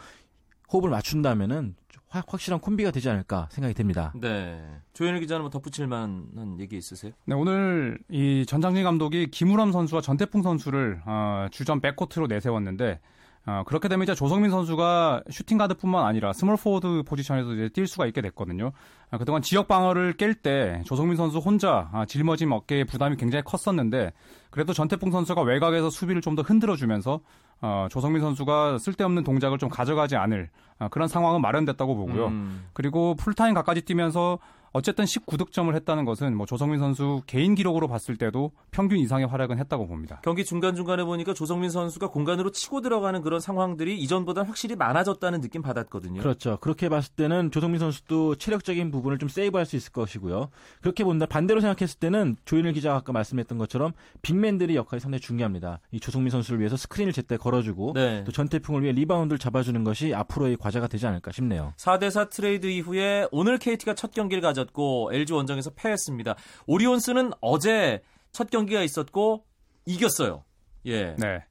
호흡을 0.72 0.90
맞춘다면은 0.90 1.74
확실한 2.08 2.60
콤비가 2.60 2.90
되지 2.90 3.08
않을까 3.08 3.48
생각이 3.50 3.72
됩니다. 3.74 4.12
네. 4.20 4.62
조현일 4.92 5.20
기자는 5.20 5.42
뭐 5.42 5.50
덧붙일 5.50 5.86
만한 5.86 6.58
얘기 6.60 6.76
있으세요? 6.76 7.12
네, 7.24 7.34
오늘 7.34 7.98
이 8.10 8.44
전창진 8.46 8.84
감독이 8.84 9.30
김우람 9.30 9.72
선수와 9.72 10.02
전태풍 10.02 10.42
선수를 10.42 11.00
어, 11.06 11.46
주전 11.50 11.80
backcourt로 11.80 12.26
내세웠는데 12.26 13.00
어, 13.44 13.64
그렇게 13.66 13.88
되면 13.88 14.04
이제 14.04 14.14
조성민 14.14 14.50
선수가 14.50 15.24
shooting 15.30 15.58
guard뿐만 15.58 16.04
아니라 16.06 16.32
small 16.32 16.56
forward 16.56 17.02
포지션에서 17.06 17.54
이제 17.54 17.68
뛸 17.70 17.86
수가 17.88 18.06
있게 18.06 18.20
됐거든요. 18.20 18.72
아, 19.10 19.18
그동안 19.18 19.42
지역 19.42 19.66
방어를 19.66 20.14
깰 20.14 20.42
때 20.42 20.82
조성민 20.84 21.16
선수 21.16 21.38
혼자 21.38 21.88
아, 21.92 22.04
짊어짐 22.04 22.52
어깨에 22.52 22.84
부담이 22.84 23.16
굉장히 23.16 23.42
컸었는데 23.44 24.12
그래도 24.50 24.72
전태풍 24.72 25.10
선수가 25.10 25.42
외곽에서 25.42 25.88
수비를 25.90 26.20
좀 26.20 26.36
더 26.36 26.42
흔들어주면서 26.42 27.20
어, 27.62 27.86
조성민 27.90 28.20
선수가 28.20 28.78
쓸데없는 28.78 29.24
동작을 29.24 29.56
좀 29.56 29.68
가져가지 29.68 30.16
않을 30.16 30.50
어, 30.80 30.88
그런 30.90 31.08
상황은 31.08 31.40
마련됐다고 31.40 31.94
보고요. 31.94 32.26
음. 32.26 32.64
그리고 32.72 33.14
풀타임 33.14 33.54
가까지 33.54 33.82
뛰면서 33.82 34.38
어쨌든 34.72 35.04
19득점을 35.04 35.74
했다는 35.74 36.04
것은 36.04 36.36
뭐 36.36 36.46
조성민 36.46 36.78
선수 36.78 37.22
개인 37.26 37.54
기록으로 37.54 37.88
봤을 37.88 38.16
때도 38.16 38.52
평균 38.70 38.98
이상의 38.98 39.26
활약은 39.26 39.58
했다고 39.58 39.86
봅니다. 39.86 40.20
경기 40.24 40.44
중간중간에 40.44 41.04
보니까 41.04 41.34
조성민 41.34 41.70
선수가 41.70 42.08
공간으로 42.08 42.50
치고 42.50 42.80
들어가는 42.80 43.20
그런 43.22 43.40
상황들이 43.40 43.98
이전보다 43.98 44.42
확실히 44.42 44.76
많아졌다는 44.76 45.40
느낌 45.42 45.62
받았거든요. 45.62 46.20
그렇죠. 46.20 46.58
그렇게 46.60 46.88
봤을 46.88 47.14
때는 47.14 47.50
조성민 47.50 47.78
선수도 47.78 48.36
체력적인 48.36 48.90
부분을 48.90 49.18
좀 49.18 49.28
세이브할 49.28 49.66
수 49.66 49.76
있을 49.76 49.92
것이고요. 49.92 50.48
그렇게 50.80 51.04
본다 51.04 51.26
반대로 51.26 51.60
생각했을 51.60 51.98
때는 51.98 52.36
조현일 52.44 52.72
기자가 52.72 52.96
아까 52.96 53.12
말씀했던 53.12 53.58
것처럼 53.58 53.92
big 54.22 54.36
man들이 54.36 54.74
역할이 54.76 55.00
상당히 55.00 55.20
중요합니다. 55.20 55.80
이 55.90 56.00
조성민 56.00 56.30
선수를 56.30 56.60
위해서 56.60 56.76
스크린을 56.76 57.12
제때 57.12 57.36
걸어주고 57.36 57.92
네. 57.94 58.24
또 58.24 58.32
전태풍을 58.32 58.82
위해 58.82 58.92
리바운드를 58.92 59.38
잡아주는 59.38 59.84
것이 59.84 60.14
앞으로의 60.14 60.56
과제가 60.56 60.86
되지 60.86 61.06
않을까 61.06 61.30
싶네요. 61.32 61.74
4대4 61.76 62.30
트레이드 62.30 62.66
이후에 62.66 63.28
오늘 63.30 63.58
KT가 63.58 63.94
첫 63.94 64.12
경기를 64.12 64.40
가져 64.40 64.61
가 64.61 64.61
졌고 64.64 65.10
LG 65.12 65.32
원정에서 65.32 65.70
패했습니다. 65.70 66.34
오리온스는 66.66 67.32
어제 67.40 68.02
첫 68.32 68.50
경기가 68.50 68.82
있었고 68.82 69.44
이겼어요. 69.86 70.44
예. 70.86 71.14
네. 71.16 71.44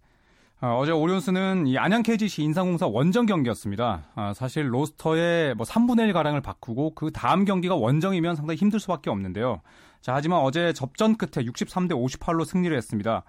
어, 0.61 0.83
제 0.85 0.91
오리온스는 0.91 1.65
이 1.65 1.77
안양 1.77 2.03
KGC 2.03 2.43
인상공사 2.43 2.85
원정 2.85 3.25
경기였습니다. 3.25 4.03
아, 4.13 4.33
사실 4.33 4.71
로스터의 4.71 5.55
뭐 5.55 5.65
3분의 5.65 6.07
1 6.07 6.13
가량을 6.13 6.41
바꾸고 6.41 6.93
그 6.93 7.11
다음 7.11 7.45
경기가 7.45 7.75
원정이면 7.75 8.35
상당히 8.35 8.57
힘들 8.57 8.79
수밖에 8.79 9.09
없는데요. 9.09 9.61
자, 10.01 10.13
하지만 10.13 10.39
어제 10.39 10.71
접전 10.73 11.15
끝에 11.15 11.45
63대 11.45 11.93
58로 11.93 12.45
승리를 12.45 12.75
했습니다. 12.75 13.23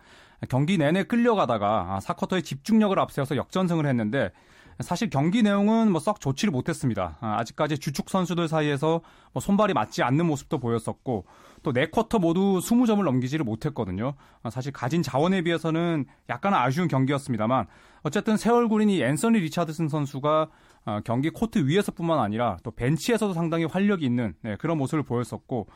경기 0.50 0.76
내내 0.76 1.04
끌려가다가 1.04 2.00
4쿼터의 2.02 2.38
아, 2.38 2.40
집중력을 2.42 2.98
앞세워서 2.98 3.36
역전승을 3.36 3.86
했는데 3.86 4.30
사실 4.80 5.10
경기 5.10 5.42
내용은 5.42 5.90
뭐 5.90 6.00
썩 6.00 6.20
좋지를 6.20 6.50
못했습니다. 6.50 7.16
아, 7.20 7.36
아직까지 7.38 7.78
주축 7.78 8.10
선수들 8.10 8.48
사이에서 8.48 9.02
뭐 9.32 9.40
손발이 9.40 9.72
맞지 9.74 10.02
않는 10.02 10.26
모습도 10.26 10.58
보였었고 10.58 11.24
또 11.62 11.72
네 11.72 11.86
쿼터 11.90 12.18
모두 12.18 12.58
20점을 12.60 13.02
넘기지를 13.04 13.44
못했거든요. 13.44 14.14
아, 14.42 14.50
사실 14.50 14.72
가진 14.72 15.02
자원에 15.02 15.42
비해서는 15.42 16.06
약간 16.28 16.54
아쉬운 16.54 16.88
경기였습니다만 16.88 17.66
어쨌든 18.02 18.36
새 18.36 18.50
얼굴인 18.50 18.90
이 18.90 19.00
앤서니 19.02 19.38
리차드슨 19.38 19.88
선수가 19.88 20.48
아, 20.84 21.00
경기 21.04 21.30
코트 21.30 21.60
위에서뿐만 21.64 22.18
아니라 22.18 22.56
또 22.64 22.72
벤치에서도 22.72 23.32
상당히 23.34 23.64
활력이 23.64 24.04
있는 24.04 24.34
네, 24.42 24.56
그런 24.56 24.76
모습을 24.78 25.04
보였었고 25.04 25.68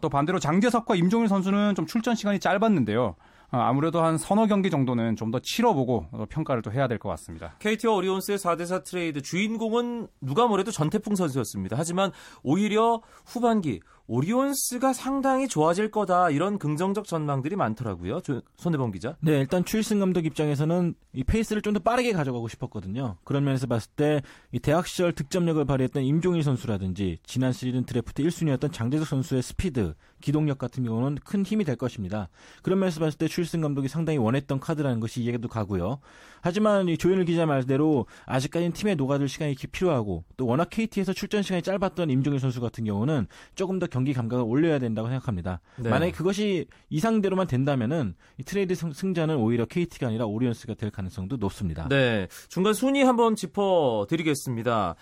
또 0.00 0.08
반대로 0.08 0.38
장재석과 0.40 0.96
임종일 0.96 1.28
선수는 1.28 1.74
좀 1.74 1.86
출전 1.86 2.14
시간이 2.14 2.40
짧았는데요. 2.40 3.14
어, 3.52 3.58
아무래도 3.58 4.02
한 4.02 4.18
서너 4.18 4.46
경기 4.46 4.70
정도는 4.70 5.14
좀 5.16 5.30
더 5.30 5.38
치러보고 5.40 6.06
평가를 6.30 6.62
또 6.62 6.72
해야 6.72 6.88
될 6.88 6.98
것 6.98 7.08
같습니다. 7.10 7.54
KT와 7.58 7.94
오리온스의 7.96 8.38
4대4 8.38 8.84
트레이드 8.84 9.20
주인공은 9.22 10.08
누가 10.20 10.46
뭐래도 10.46 10.70
전태풍 10.70 11.14
선수였습니다. 11.14 11.76
하지만 11.78 12.10
오히려 12.42 13.02
후반기 13.26 13.80
오리온스가 14.08 14.92
상당히 14.92 15.48
좋아질 15.48 15.90
거다 15.90 16.30
이런 16.30 16.58
긍정적 16.58 17.06
전망들이 17.06 17.56
많더라고요. 17.56 18.20
손대범 18.56 18.92
기자. 18.92 19.16
네, 19.20 19.38
일단 19.40 19.64
추일승 19.64 19.98
감독 20.00 20.24
입장에서는 20.26 20.94
이 21.12 21.24
페이스를 21.24 21.62
좀 21.62 21.76
더 21.76 21.80
빠르게 21.80 22.12
가져가고 22.12 22.48
싶었거든요. 22.48 23.16
그런 23.24 23.44
면에서 23.44 23.66
봤을 23.66 23.90
때 23.96 24.22
이 24.52 24.58
대학 24.58 24.86
시절 24.86 25.12
득점력을 25.12 25.62
발휘했던 25.64 26.02
임종일 26.02 26.42
선수라든지 26.42 27.18
지난 27.26 27.52
시즌 27.52 27.84
드래프트 27.84 28.22
1순위였던 28.22 28.72
장재석 28.72 29.06
선수의 29.06 29.42
스피드, 29.42 29.94
기동력 30.20 30.58
같은 30.58 30.84
경우는 30.84 31.18
큰 31.24 31.44
힘이 31.44 31.64
될 31.64 31.76
것입니다. 31.76 32.28
그런 32.62 32.78
면에서 32.78 33.00
봤을 33.00 33.18
때 33.18 33.28
추일승 33.28 33.60
감독이 33.60 33.88
상당히 33.88 34.18
원했던 34.18 34.60
카드라는 34.60 35.00
것이 35.00 35.22
이해도 35.22 35.48
가고요. 35.48 35.98
하지만 36.46 36.88
이 36.88 36.96
조현일 36.96 37.24
기자 37.24 37.44
말대로 37.44 38.06
아직까지는 38.24 38.72
팀에 38.72 38.94
녹아들 38.94 39.28
시간이 39.28 39.56
필요하고 39.56 40.22
또 40.36 40.46
워낙 40.46 40.68
KT에서 40.70 41.12
출전 41.12 41.42
시간이 41.42 41.60
짧았던 41.62 42.08
임종일 42.08 42.38
선수 42.38 42.60
같은 42.60 42.84
경우는 42.84 43.26
조금 43.56 43.80
더 43.80 43.88
경기 43.88 44.12
감각을 44.12 44.44
올려야 44.44 44.78
된다고 44.78 45.08
생각합니다. 45.08 45.60
네. 45.74 45.90
만약에 45.90 46.12
그것이 46.12 46.66
이상대로만 46.88 47.48
된다면은 47.48 48.14
이 48.38 48.44
트레이드 48.44 48.76
승자는 48.76 49.34
오히려 49.38 49.64
KT가 49.64 50.06
아니라 50.06 50.26
오리온스가 50.26 50.74
될 50.74 50.92
가능성도 50.92 51.36
높습니다. 51.36 51.88
네. 51.88 52.28
중간 52.48 52.74
순위 52.74 53.02
한번 53.02 53.34
짚어 53.34 54.06
드리겠습니다. 54.08 54.94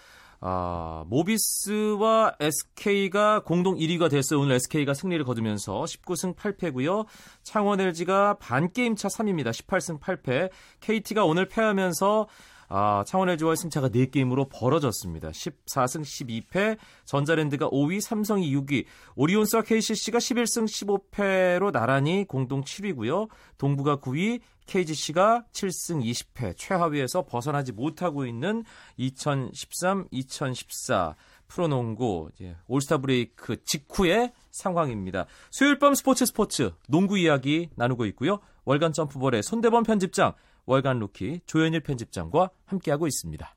아, 0.46 1.04
모비스와 1.08 2.34
SK가 2.38 3.40
공동 3.44 3.76
1위가 3.76 4.10
됐어요. 4.10 4.40
오늘 4.40 4.56
SK가 4.56 4.92
승리를 4.92 5.24
거두면서 5.24 5.84
19승 5.84 6.36
8패고요. 6.36 7.06
창원 7.42 7.80
LG가 7.80 8.36
반 8.38 8.70
게임 8.70 8.94
차 8.94 9.08
3위입니다. 9.08 9.52
18승 9.52 9.98
8패. 9.98 10.50
KT가 10.80 11.24
오늘 11.24 11.48
패하면서 11.48 12.28
아, 12.68 13.04
창원 13.06 13.30
LG와의 13.30 13.56
승차가 13.56 13.88
4게임으로 13.88 14.50
벌어졌습니다. 14.50 15.30
14승 15.30 16.02
12패, 16.02 16.76
전자랜드가 17.06 17.68
5위, 17.68 18.00
삼성이 18.00 18.54
6위, 18.54 18.84
오리온스와 19.16 19.62
KCC가 19.62 20.18
11승 20.18 20.66
15패로 21.10 21.72
나란히 21.72 22.24
공동 22.26 22.62
7위고요. 22.62 23.28
동부가 23.58 23.96
9위, 23.96 24.40
KGC가 24.66 25.44
7승 25.52 26.04
20패, 26.04 26.54
최하위에서 26.56 27.26
벗어나지 27.26 27.72
못하고 27.72 28.26
있는 28.26 28.64
2013-2014 28.98 31.14
프로농구 31.48 32.30
all-star 32.66 32.98
break 32.98 33.62
직후의 33.64 34.32
상황입니다. 34.50 35.26
수요일 35.50 35.78
밤 35.78 35.94
스포츠 35.94 36.26
스포츠 36.26 36.72
농구 36.88 37.18
이야기 37.18 37.70
나누고 37.76 38.04
있고요. 38.06 38.40
월간 38.64 38.92
점프볼의 38.92 39.42
손대범 39.42 39.84
편집장 39.84 40.34
월간 40.66 40.98
루키 40.98 41.40
조현일 41.46 41.80
편집장과 41.80 42.50
함께하고 42.64 43.06
있습니다. 43.06 43.54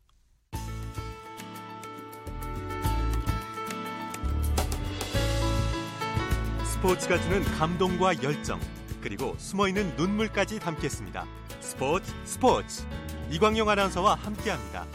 스포츠가 6.77 7.19
주는 7.19 7.43
감동과 7.43 8.21
열정 8.21 8.59
그리고 9.07 9.35
숨어있는 9.37 9.95
눈물까지 9.95 10.59
담겠습니다. 10.59 11.25
스포츠 11.61 12.11
스포츠 12.25 12.83
이광용 13.31 13.69
아나운서와 13.69 14.15
함께합니다. 14.15 14.85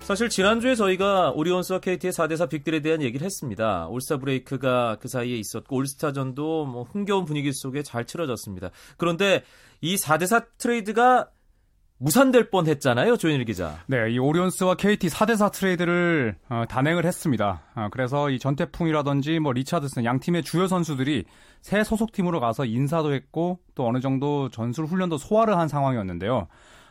사실 0.00 0.28
지난주에 0.28 0.74
저희가 0.74 1.30
오리온스와 1.30 1.78
KT의 1.78 2.12
4대4 2.12 2.48
빅딜에 2.48 2.80
대한 2.80 3.00
얘기를 3.00 3.24
했습니다. 3.24 3.86
올스타 3.86 4.16
브레이크가 4.16 4.98
그 5.00 5.06
사이에 5.06 5.36
있었고 5.36 5.76
올스타전도 5.76 6.66
뭐 6.66 6.82
흥겨운 6.82 7.26
분위기 7.26 7.52
속에 7.52 7.84
잘 7.84 8.04
치러졌습니다. 8.04 8.70
그런데 8.96 9.44
이 9.80 9.94
4대4 9.94 10.46
트레이드가 10.58 11.28
무산될 11.98 12.50
뻔 12.50 12.66
했잖아요, 12.66 13.16
조현일 13.16 13.44
기자. 13.46 13.78
네, 13.86 14.10
이 14.10 14.18
오리온스와 14.18 14.74
KT 14.74 15.08
4대4 15.08 15.50
트레이드를 15.52 16.36
어, 16.50 16.64
단행을 16.68 17.06
했습니다. 17.06 17.62
어, 17.74 17.88
그래서 17.90 18.28
이 18.28 18.38
전태풍이라든지 18.38 19.38
뭐 19.38 19.52
리차드슨 19.52 20.04
양 20.04 20.20
팀의 20.20 20.42
주요 20.42 20.66
선수들이 20.66 21.24
새 21.62 21.82
소속팀으로 21.84 22.38
가서 22.38 22.66
인사도 22.66 23.14
했고 23.14 23.60
또 23.74 23.88
어느 23.88 24.00
정도 24.00 24.50
전술 24.50 24.84
훈련도 24.84 25.16
소화를 25.16 25.56
한 25.56 25.68
상황이었는데요. 25.68 26.48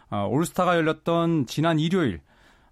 어, 0.10 0.28
올스타가 0.30 0.76
열렸던 0.76 1.46
지난 1.46 1.80
일요일 1.80 2.22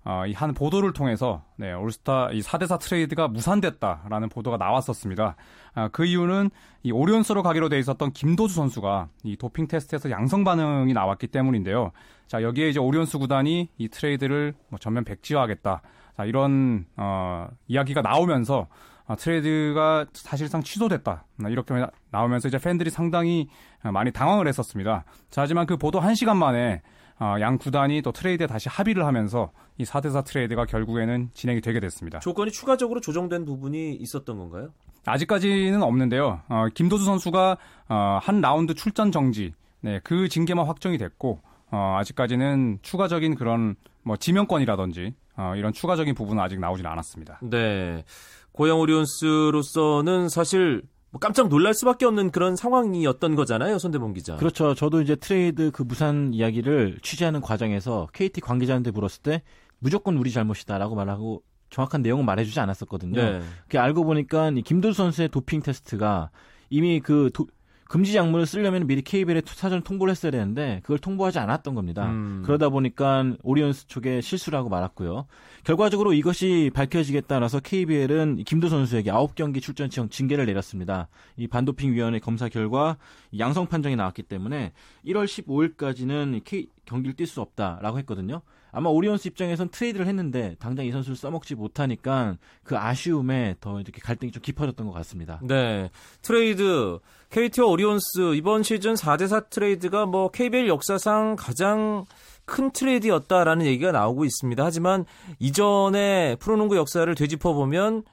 어, 0.06 0.26
이 0.28 0.34
한 0.34 0.54
보도를 0.54 0.92
통해서 0.92 1.44
네, 1.56 1.72
올스타 1.72 2.30
이 2.32 2.42
4대4 2.42 2.80
트레이드가 2.80 3.30
무산됐다라는 3.30 4.30
보도가 4.30 4.58
나왔었습니다. 4.58 5.36
아, 5.76 5.88
그 5.90 6.06
이유는 6.06 6.50
이 6.84 6.92
오리온스로 6.92 7.42
가기로 7.42 7.70
돼 7.70 7.80
있었던 7.80 8.12
김도수 8.12 8.54
선수가 8.54 9.08
이 9.24 9.38
도핑 9.38 9.68
테스트에서 9.68 10.12
양성 10.12 10.44
반응이 10.44 10.94
나왔기 10.94 11.28
때문인데요. 11.28 11.92
자, 12.28 12.44
여기에 12.44 12.70
이제 12.70 12.80
오리온스 12.80 13.18
구단이 13.18 13.70
이 13.78 13.88
트레이드를 13.88 14.54
뭐 14.68 14.78
전면 14.78 15.06
백지화하겠다. 15.06 15.82
자, 16.18 16.26
이런 16.26 16.86
어, 16.98 17.48
이야기가 17.68 18.02
나오면서 18.02 18.68
아, 19.06 19.16
트레이드가 19.16 20.08
사실상 20.14 20.64
취소됐다. 20.64 21.26
이렇게 21.50 21.74
나오면서 22.12 22.50
이제 22.50 22.58
팬들이 22.58 22.90
상당히 22.90 23.48
많이 23.82 24.12
당황을 24.12 24.48
했었습니다. 24.48 25.06
자, 25.30 25.42
하지만 25.42 25.66
그 25.66 25.78
보도 25.78 26.02
1시간 26.02 26.36
만에 26.36 26.82
어, 27.20 27.36
양 27.40 27.58
구단이 27.58 28.02
또 28.02 28.12
트레이드에 28.12 28.48
다시 28.48 28.70
합의를 28.70 29.06
하면서 29.06 29.52
이 29.78 29.84
4대4 29.84 30.26
트레이드가 30.26 30.66
결국에는 30.66 31.30
진행이 31.34 31.62
되게 31.62 31.80
됐습니다. 31.80 32.20
조건이 32.20 32.52
추가적으로 32.52 33.00
조정된 33.00 33.46
부분이 33.46 33.96
있었던 33.96 34.38
건가요? 34.38 34.70
아직까지는 35.06 35.82
없는데요. 35.84 36.42
어, 36.48 36.68
김도수 36.74 37.06
선수가 37.06 37.58
어, 37.90 38.20
한 38.22 38.42
라운드 38.42 38.74
출전 38.74 39.12
정지, 39.12 39.54
네, 39.82 40.00
그 40.04 40.30
징계만 40.30 40.66
확정이 40.66 40.98
됐고 40.98 41.40
어, 41.72 41.98
아직까지는 42.00 42.80
추가적인 42.82 43.36
그런 43.36 43.76
뭐 44.04 44.16
지명권이라든지 44.16 45.14
어, 45.36 45.54
이런 45.56 45.74
추가적인 45.74 46.16
부분은 46.16 46.42
아직 46.42 46.60
나오진 46.60 46.86
않았습니다. 46.86 47.40
네, 47.42 48.04
고양 48.52 48.80
오리온스로서는 48.80 50.30
사실 50.30 50.84
뭐 51.14 51.20
깜짝 51.20 51.48
놀랄 51.48 51.76
수밖에 51.76 52.06
없는 52.06 52.32
그런 52.32 52.56
상황이었던 52.56 53.36
거잖아요, 53.36 53.78
손대범 53.78 54.14
기자. 54.14 54.36
그렇죠. 54.36 54.74
저도 54.74 55.00
이제 55.00 55.16
트레이드 55.16 55.70
그 55.70 55.84
무산 55.84 56.34
이야기를 56.34 56.98
취재하는 57.04 57.40
과정에서 57.40 58.08
KT 58.14 58.42
관계자한테 58.42 58.90
물었을 58.90 59.22
때 59.22 59.44
무조건 59.78 60.18
우리 60.18 60.32
잘못이다라고 60.32 60.96
말하고 60.96 61.44
정확한 61.70 62.02
내용은 62.02 62.26
말해주지 62.26 62.60
않았었거든요. 62.60 63.22
네. 63.22 63.42
그 63.68 63.80
알고 63.80 64.06
보니까 64.06 64.50
이 64.50 64.64
김도수 64.64 64.98
선수의 64.98 65.30
도핑 65.30 65.62
테스트가 65.62 66.32
이미 66.72 67.00
그 67.00 67.30
도, 67.32 67.46
금지 67.88 68.16
약물을 68.16 68.46
쓰려면 68.46 68.88
미리 68.88 69.02
KBL에 69.02 69.42
사전 69.46 69.82
통보를 69.82 70.12
했어야 70.12 70.32
되는데 70.32 70.80
그걸 70.84 70.98
통보하지 70.98 71.40
않았던 71.40 71.76
겁니다. 71.76 72.10
음. 72.10 72.42
그러다 72.46 72.70
보니까 72.70 73.36
오리온스 73.44 73.88
쪽에 73.88 74.22
실수라고 74.22 74.70
말았고요. 74.70 75.28
결과적으로 75.64 76.14
이것이 76.14 76.72
밝혀지겠다라서 76.74 77.60
KBL은 77.60 78.44
김도 78.46 78.70
선수에게 78.70 79.12
9경기 79.12 79.62
출전 79.62 79.90
징계를 79.90 80.46
내렸습니다. 80.46 81.08
이 81.38 81.48
반도핑 81.48 81.94
위원회 81.94 82.20
검사 82.20 82.50
결과 82.50 82.98
양성 83.38 83.68
판정이 83.68 83.96
나왔기 83.96 84.24
때문에 84.24 84.74
1월 85.06 85.26
15일까지는 85.26 86.42
K, 86.44 86.68
경기를 86.86 87.16
뛸 87.16 87.26
수 87.26 87.42
없다라고 87.42 87.98
했거든요. 88.00 88.42
아마 88.72 88.90
오리온스 88.90 89.28
입장에선 89.28 89.70
트레이드를 89.70 90.08
했는데 90.08 90.56
당장 90.60 90.86
이 90.86 90.92
선수를 90.92 91.16
써먹지 91.16 91.56
못하니까 91.56 92.38
그 92.64 92.78
아쉬움에 92.78 93.56
더 93.62 93.80
이렇게 93.80 94.02
갈등이 94.02 94.32
좀 94.32 94.42
깊어졌던 94.42 94.88
것 94.88 94.94
같습니다. 94.94 95.40
네. 95.44 95.92
트레이드 96.24 97.00
KT와 97.30 97.68
오리온스 97.68 98.36
이번 98.36 98.64
시즌 98.64 98.96
4대 98.96 99.28
4 99.28 99.42
트레이드가 99.42 100.08
뭐 100.08 100.32
KBL 100.32 100.68
역사상 100.68 101.36
가장 101.38 102.06
큰 102.46 102.72
트레이드였다라는 102.72 103.66
얘기가 103.68 103.92
나오고 103.92 104.26
있습니다. 104.26 104.64
하지만 104.66 105.06
이전에 105.40 106.36
프로농구 106.40 106.76
역사를 106.76 107.14
되짚어 107.14 107.54
보면 107.54 108.04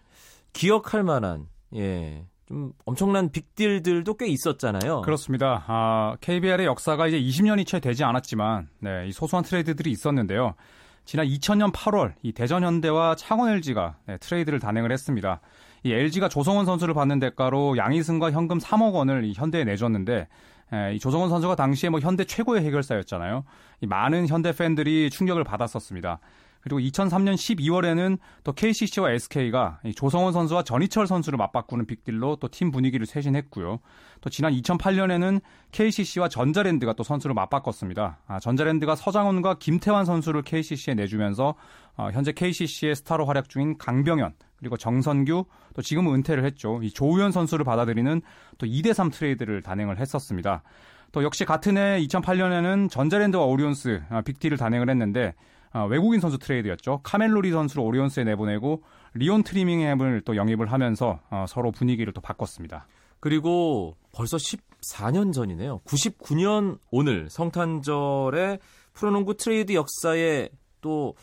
기억할 0.53 1.03
만한 1.03 1.47
예. 1.75 2.27
좀 2.51 2.73
엄청난 2.85 3.31
빅딜들도 3.31 4.15
꽤 4.15 4.27
있었잖아요. 4.27 5.03
그렇습니다. 5.03 5.63
아, 5.69 6.17
KBL의 6.21 6.67
역사가 6.67 7.07
이제 7.07 7.21
20년이 7.21 7.65
채 7.65 7.79
되지 7.79 8.03
않았지만, 8.03 8.67
네, 8.81 9.07
이 9.07 9.13
소소한 9.13 9.45
트레이드들이 9.45 9.89
있었는데요. 9.93 10.55
지난 11.05 11.27
2000년 11.27 11.73
8월 11.73 12.15
이 12.25 12.33
대전 12.33 12.65
현대와 12.65 13.15
창원 13.15 13.51
LG가 13.51 13.99
네, 14.07 14.19
트레이드를 14.19 14.59
단행을 14.59 14.91
했습니다. 14.91 15.41
이 15.85 15.93
LG가 15.93 16.29
조성원 16.29 16.67
선수를 16.67 16.93
받는 16.93 17.21
대가로 17.21 17.77
양희승과 17.77 18.33
현금 18.33 18.59
3억 18.59 18.95
원을 18.95 19.25
이 19.25 19.33
현대에 19.33 19.63
내줬는데 19.63 20.27
이 20.95 20.99
조성원 20.99 21.31
선수가 21.31 21.55
당시에 21.55 21.89
뭐 21.89 22.01
현대 22.01 22.25
최고의 22.25 22.65
해결사였잖아요. 22.65 23.45
이 23.81 23.87
많은 23.87 24.27
현대 24.27 24.53
팬들이 24.53 25.09
충격을 25.09 25.45
받았었습니다. 25.45 26.19
그리고 26.61 26.79
2003년 26.81 27.35
12월에는 27.35 28.19
또 28.45 28.53
KCC와 28.53 29.13
SK가 29.13 29.81
조성원 29.97 30.33
선수와 30.33 30.63
전희철 30.63 31.07
선수를 31.07 31.37
맞바꾸는 31.39 31.87
빅딜로 31.87 32.37
또 32.37 32.49
팀 32.49 32.71
분위기를 32.71 33.07
쇄신했고요. 33.07 33.79
또 34.21 34.31
지난 34.31 34.53
2008년에는 34.53 35.41
KCC와 35.73 36.29
전자랜드가 36.29 36.93
또 36.93 37.03
선수를 37.03 37.33
맞바꿨습니다. 37.35 38.19
아, 38.27 38.41
전자랜드가 38.41 38.95
서장훈과 38.95 39.59
김태환 39.59 40.05
선수를 40.05 40.43
KCC에 40.43 40.95
내주면서 40.95 41.55
어, 41.97 42.11
현재 42.13 42.33
KCC의 42.33 42.97
스타로 42.97 43.25
활약 43.25 43.49
중인 43.49 43.79
강병현 43.79 44.35
그리고 44.59 44.77
정선규 44.77 45.45
또 45.75 45.83
지금은 45.83 46.15
은퇴를 46.17 46.45
했죠. 46.45 46.81
이 46.83 46.91
조우현 46.91 47.33
선수를 47.33 47.65
받아들이는 47.65 48.21
또 48.59 48.67
2대3 48.67 49.13
트레이드를 49.13 49.63
단행을 49.63 49.99
했었습니다. 49.99 50.63
또 51.13 51.25
역시 51.25 51.45
같은 51.45 51.77
해 51.77 51.99
2008년에는 52.07 52.91
전자랜드와 52.91 53.45
오리온스 53.45 54.03
아, 54.11 54.21
빅딜을 54.21 54.59
단행을 54.59 54.91
했는데 54.91 55.35
아, 55.73 55.85
외국인 55.85 56.21
선수 56.21 56.39
트레이드였죠. 56.39 57.01
카멜로 57.03 57.42
리 57.42 57.53
선수를 57.53 57.85
오리온스에 57.85 58.25
내보내고 58.25 58.83
리온 59.15 59.43
트리밍햄을 59.43 60.23
또 60.25 60.37
영입을 60.37 60.73
하면서 60.73 61.21
어, 61.31 61.45
서로 61.49 61.71
분위기를 61.71 62.13
또 62.13 62.21
바꿨습니다. 62.21 62.87
그리고 63.21 63.97
벌써 64.13 64.37
14년 64.37 65.33
전이네요. 65.33 65.81
99년 65.85 66.79
오늘 66.91 67.29
성탄절에 67.31 68.59
프로농구 68.95 69.37
트레이드 69.37 69.75
역사에 69.75 70.49
또 70.81 71.15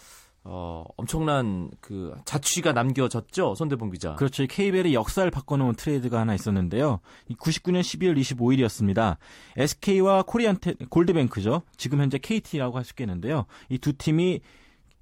어, 0.50 0.86
엄청난 0.96 1.70
그 1.82 2.16
자취가 2.24 2.72
남겨졌죠, 2.72 3.56
손대범 3.56 3.90
기자. 3.92 4.16
그렇죠. 4.16 4.46
KBL의 4.48 4.94
역사를 4.94 5.30
바꿔놓은 5.30 5.76
트레이드가 5.76 6.20
하나 6.20 6.34
있었는데요. 6.34 7.02
99년 7.38 7.82
12월 7.82 8.18
25일이었습니다. 8.18 9.18
SK와 9.58 10.24
코리안 10.24 10.58
테, 10.58 10.74
골드뱅크죠. 10.90 11.64
지금 11.76 12.00
현재 12.00 12.18
KT라고 12.18 12.78
할 12.78 12.86
수 12.86 12.94
있겠는데요. 12.94 13.46
이 13.70 13.78
두 13.78 13.94
팀이 13.94 14.42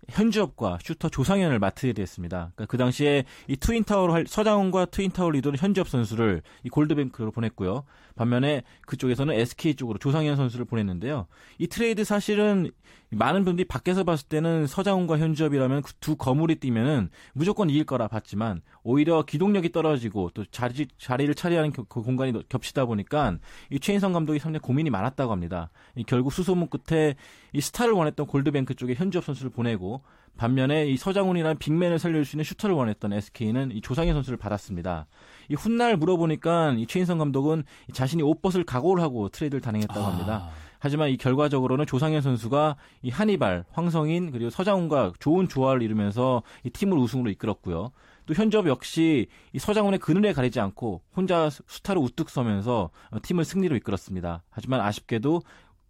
현주엽과 0.09 0.79
슈터 0.83 1.09
조상현을 1.09 1.57
맡게 1.59 1.93
됐습니다. 1.93 2.51
그러니까 2.55 2.65
그 2.65 2.77
당시에 2.77 3.25
이 3.47 3.57
트윈타워로 3.57 4.13
할, 4.13 4.25
서장훈과 4.27 4.85
트윈타워 4.85 5.31
이루던 5.31 5.57
현주엽 5.57 5.89
선수를 5.89 6.41
이 6.63 6.69
골드뱅크로 6.69 7.31
보냈고요. 7.31 7.83
반면에 8.15 8.63
그쪽에서는 8.87 9.33
SK 9.33 9.75
쪽으로 9.75 9.99
조상현 9.99 10.35
선수를 10.37 10.65
보냈는데요. 10.65 11.27
이 11.57 11.67
트레이드 11.67 12.03
사실은 12.03 12.71
많은 13.09 13.45
분들이 13.45 13.67
밖에서 13.67 14.03
봤을 14.03 14.27
때는 14.27 14.67
서장훈과 14.67 15.17
현주엽이라면 15.17 15.81
그 15.81 15.91
두 16.05 16.15
거물이 16.15 16.57
뛰면은 16.57 17.09
무조건 17.33 17.67
이길 17.67 17.83
거라 17.83 18.07
봤지만 18.07 18.61
오히려 18.83 19.23
기동력이 19.23 19.71
떨어지고 19.71 20.29
또 20.35 20.45
자리, 20.45 20.87
자리를 20.99 21.33
차지하는 21.33 21.71
그 21.71 21.83
공간이 21.83 22.31
겹치다 22.47 22.85
보니까 22.85 23.39
이 23.71 23.79
최인선 23.79 24.13
감독이 24.13 24.37
상당히 24.37 24.61
고민이 24.61 24.91
많았다고 24.91 25.31
합니다. 25.31 25.71
이 25.95 26.03
결국 26.03 26.31
수소문 26.31 26.69
끝에 26.69 27.15
이 27.53 27.61
스타를 27.61 27.93
원했던 27.93 28.27
골드뱅크 28.27 28.75
쪽에 28.75 28.93
현주엽 28.93 29.25
선수를 29.25 29.49
보내고 29.49 30.03
반면에 30.37 30.87
이 30.87 30.97
서장훈이라는 30.97 31.57
빅맨을 31.57 31.99
살릴 31.99 32.25
수 32.25 32.35
있는 32.35 32.43
슈터를 32.43 32.75
원했던 32.75 33.13
SK는 33.13 33.71
이 33.71 33.81
조상현 33.81 34.13
선수를 34.15 34.37
받았습니다. 34.37 35.07
이 35.49 35.55
훗날 35.55 35.97
물어보니까 35.97 36.73
이 36.77 36.87
최인선 36.87 37.17
감독은 37.17 37.63
자신이 37.93 38.23
옷 38.23 38.41
벗을 38.41 38.63
각오를 38.63 39.01
하고 39.03 39.29
트레이드를 39.29 39.61
단행했다고 39.61 40.01
합니다. 40.01 40.49
아. 40.49 40.65
하지만 40.79 41.09
이 41.09 41.17
결과적으로는 41.17 41.85
조상현 41.85 42.21
선수가 42.21 42.75
이 43.01 43.09
하니발, 43.09 43.65
황성인 43.71 44.31
그리고 44.31 44.49
서장훈과 44.49 45.13
좋은 45.19 45.47
조화를 45.47 45.81
이루면서 45.81 46.43
이 46.63 46.69
팀을 46.69 46.97
우승으로 46.97 47.31
이끌었고요. 47.31 47.91
또 48.25 48.33
현주엽 48.33 48.67
역시 48.67 49.27
이 49.53 49.59
서장훈의 49.59 49.99
그늘에 49.99 50.33
가리지 50.33 50.59
않고 50.59 51.01
혼자 51.15 51.49
스타로 51.49 52.01
우뚝 52.01 52.29
서면서 52.29 52.89
팀을 53.21 53.45
승리로 53.45 53.75
이끌었습니다. 53.77 54.43
하지만 54.49 54.81
아쉽게도 54.81 55.41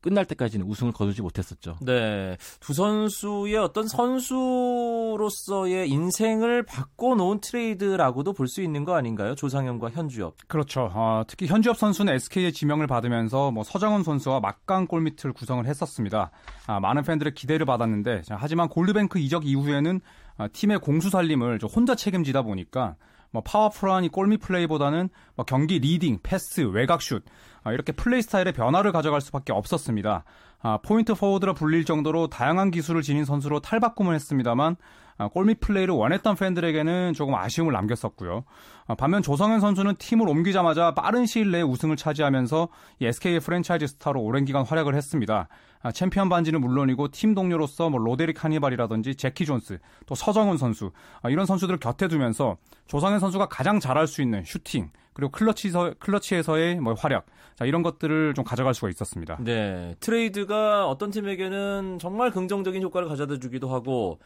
끝날 0.06 0.26
때까지는 0.26 0.68
우승을 0.68 0.94
거두지 0.94 1.24
못했었죠. 1.24 1.78
네. 1.82 2.38
두 2.60 2.74
선수의 2.74 3.58
어떤 3.58 3.88
선수로서의 3.88 5.89
인생을 5.89 6.62
바꿔놓은 6.63 7.41
트레이드라고도 7.41 8.34
볼 8.34 8.46
수 8.46 8.62
있는 8.62 8.86
거 8.86 8.96
아닌가요? 8.96 9.34
조상현과 9.34 9.89
현주엽. 9.89 10.36
그렇죠. 10.48 10.91
어, 10.94 11.24
특히 11.28 11.48
현주엽 11.48 11.78
선수는 11.78 12.13
SK의 12.13 12.54
지명을 12.54 12.86
받으면서 12.86 13.50
뭐 13.50 13.63
서장훈 13.63 14.04
선수와 14.04 14.39
막강 14.39 14.86
골밑을 14.86 15.34
구성을 15.34 15.65
했었습니다. 15.65 16.30
아, 16.68 16.80
많은 16.80 17.02
팬들의 17.02 17.34
기대를 17.34 17.65
받았는데 17.65 18.22
자, 18.22 18.38
하지만 18.39 18.70
골드뱅크 18.70 19.18
이적 19.18 19.48
이후에는 19.48 20.00
아, 20.38 20.48
팀의 20.50 20.80
공수 20.80 21.10
살림을 21.10 21.58
혼자 21.76 21.96
책임지다 21.96 22.44
보니까 22.44 22.96
뭐 23.32 23.41
파워풀한 23.44 24.04
이 24.04 24.10
골밑 24.10 24.41
플레이보다는 24.41 25.10
뭐 25.36 25.46
경기 25.46 25.80
리딩, 25.80 26.20
패스, 26.22 26.62
외곽슛 26.62 27.24
아, 27.26 27.55
이렇게 27.71 27.91
플레이 27.91 28.21
스타일의 28.21 28.54
변화를 28.54 28.91
가져갈 28.91 29.21
수밖에 29.21 29.54
없었습니다. 29.54 30.23
아, 30.62 30.80
포인트 30.84 31.13
포워드라 31.13 31.54
불릴 31.54 31.86
정도로 31.86 32.28
다양한 32.28 32.71
기술을 32.71 33.01
지닌 33.01 33.25
선수로 33.25 33.60
탈바꿈을 33.60 34.15
했습니다만 34.15 34.75
아, 35.17 35.30
골밑 35.30 35.62
플레이를 35.62 35.93
원했던 35.93 36.36
팬들에게는 36.36 37.13
조금 37.13 37.36
아쉬움을 37.36 37.71
남겼었고요. 37.71 38.43
아, 38.88 38.95
반면 38.95 39.21
조상현 39.21 39.62
선수는 39.62 39.95
팀을 39.97 40.28
옮기자마자 40.28 40.93
빠른 40.93 41.25
시일 41.25 41.51
내에 41.51 41.62
우승을 41.62 41.95
차지하면서 41.95 42.67
SK의 43.01 43.39
프랜차이즈 43.39 43.88
스타로 43.88 44.21
오랜 44.21 44.43
기간 44.43 44.65
활약을 44.65 44.93
했습니다. 44.95 45.47
아, 45.86 45.91
챔피언 45.91 46.30
반지는 46.30 46.62
물론이고 46.62 47.10
팀 47.10 47.36
동료로서 47.36 47.91
뭐 47.91 48.00
로데릭 48.00 48.43
하니발이라든지 48.43 49.13
재키 49.13 49.45
존스, 49.45 49.78
또 50.08 50.15
서장훈 50.15 50.58
선수 50.58 50.89
이런 51.30 51.45
선수들을 51.45 51.78
곁에 51.80 52.08
두면서 52.08 52.58
조상현 52.88 53.19
선수가 53.19 53.45
가장 53.50 53.80
잘할 53.80 54.08
수 54.08 54.24
있는 54.24 54.43
슈팅 54.45 54.89
그리고 55.13 55.32
클러치에서, 55.32 55.93
클러치에서의 56.00 56.78
뭐 56.78 56.95
활약 56.95 57.28
자, 57.54 57.65
이런 57.65 57.84
것들을 57.84 58.34
좀 58.34 58.43
가져갈 58.43 58.74
수가 58.74 58.89
있었습니다. 58.89 59.38
네, 59.41 59.93
트레이드가 60.00 60.88
어떤 60.88 61.12
팀에게는 61.12 62.00
정말 62.00 62.32
긍정적인 62.32 62.82
효과를 62.82 63.08
가져다 63.08 63.38
주기도 63.38 63.69
하고 63.69 64.17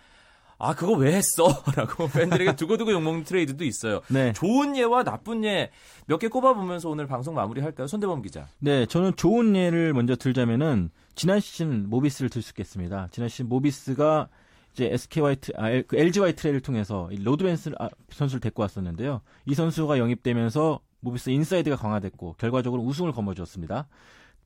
아 0.62 0.74
그거 0.76 0.94
왜 0.94 1.14
했어? 1.14 1.48
라고 1.76 2.08
팬들에게 2.08 2.56
두고두고 2.56 2.92
욕먹는 2.94 3.24
트레이드도 3.26 3.66
있어요. 3.66 4.00
네. 4.10 4.32
좋은 4.32 4.78
예와 4.78 5.04
나쁜 5.04 5.44
예 5.44 5.72
몇 6.08 6.20
개 6.20 6.28
꼽아보면서 6.30 6.90
오늘 6.90 7.06
방송 7.06 7.36
마무리할까요? 7.36 7.86
손대범 7.88 8.22
기자. 8.22 8.48
네, 8.60 8.86
저는 8.86 9.16
좋은 9.18 9.56
예를 9.58 9.94
먼저 9.94 10.16
들자면은 10.16 10.90
지난 11.20 11.42
시즌 11.42 11.90
모비스를 11.90 12.30
들 12.30 12.42
수 12.42 12.52
있겠습니다. 12.52 13.10
지난 13.12 13.28
시즌 13.28 13.50
모비스가 13.50 14.30
이제 14.72 14.86
SK 14.86 15.22
화이트, 15.22 15.52
아, 15.58 15.70
그 15.86 15.98
LG 15.98 16.22
화이트레를 16.22 16.62
통해서 16.62 17.10
로드 17.12 17.44
벤슨 17.44 17.72
아, 17.78 17.90
선수를 18.10 18.40
데리고 18.40 18.62
왔었는데요. 18.62 19.20
이 19.46 19.54
선수가 19.54 19.98
영입되면서 19.98 20.80
모비스 21.02 21.32
인사이드가 21.32 21.76
강화됐고 21.76 22.36
결과적으로 22.38 22.84
우승을 22.84 23.12
거머쥐었습니다. 23.12 23.86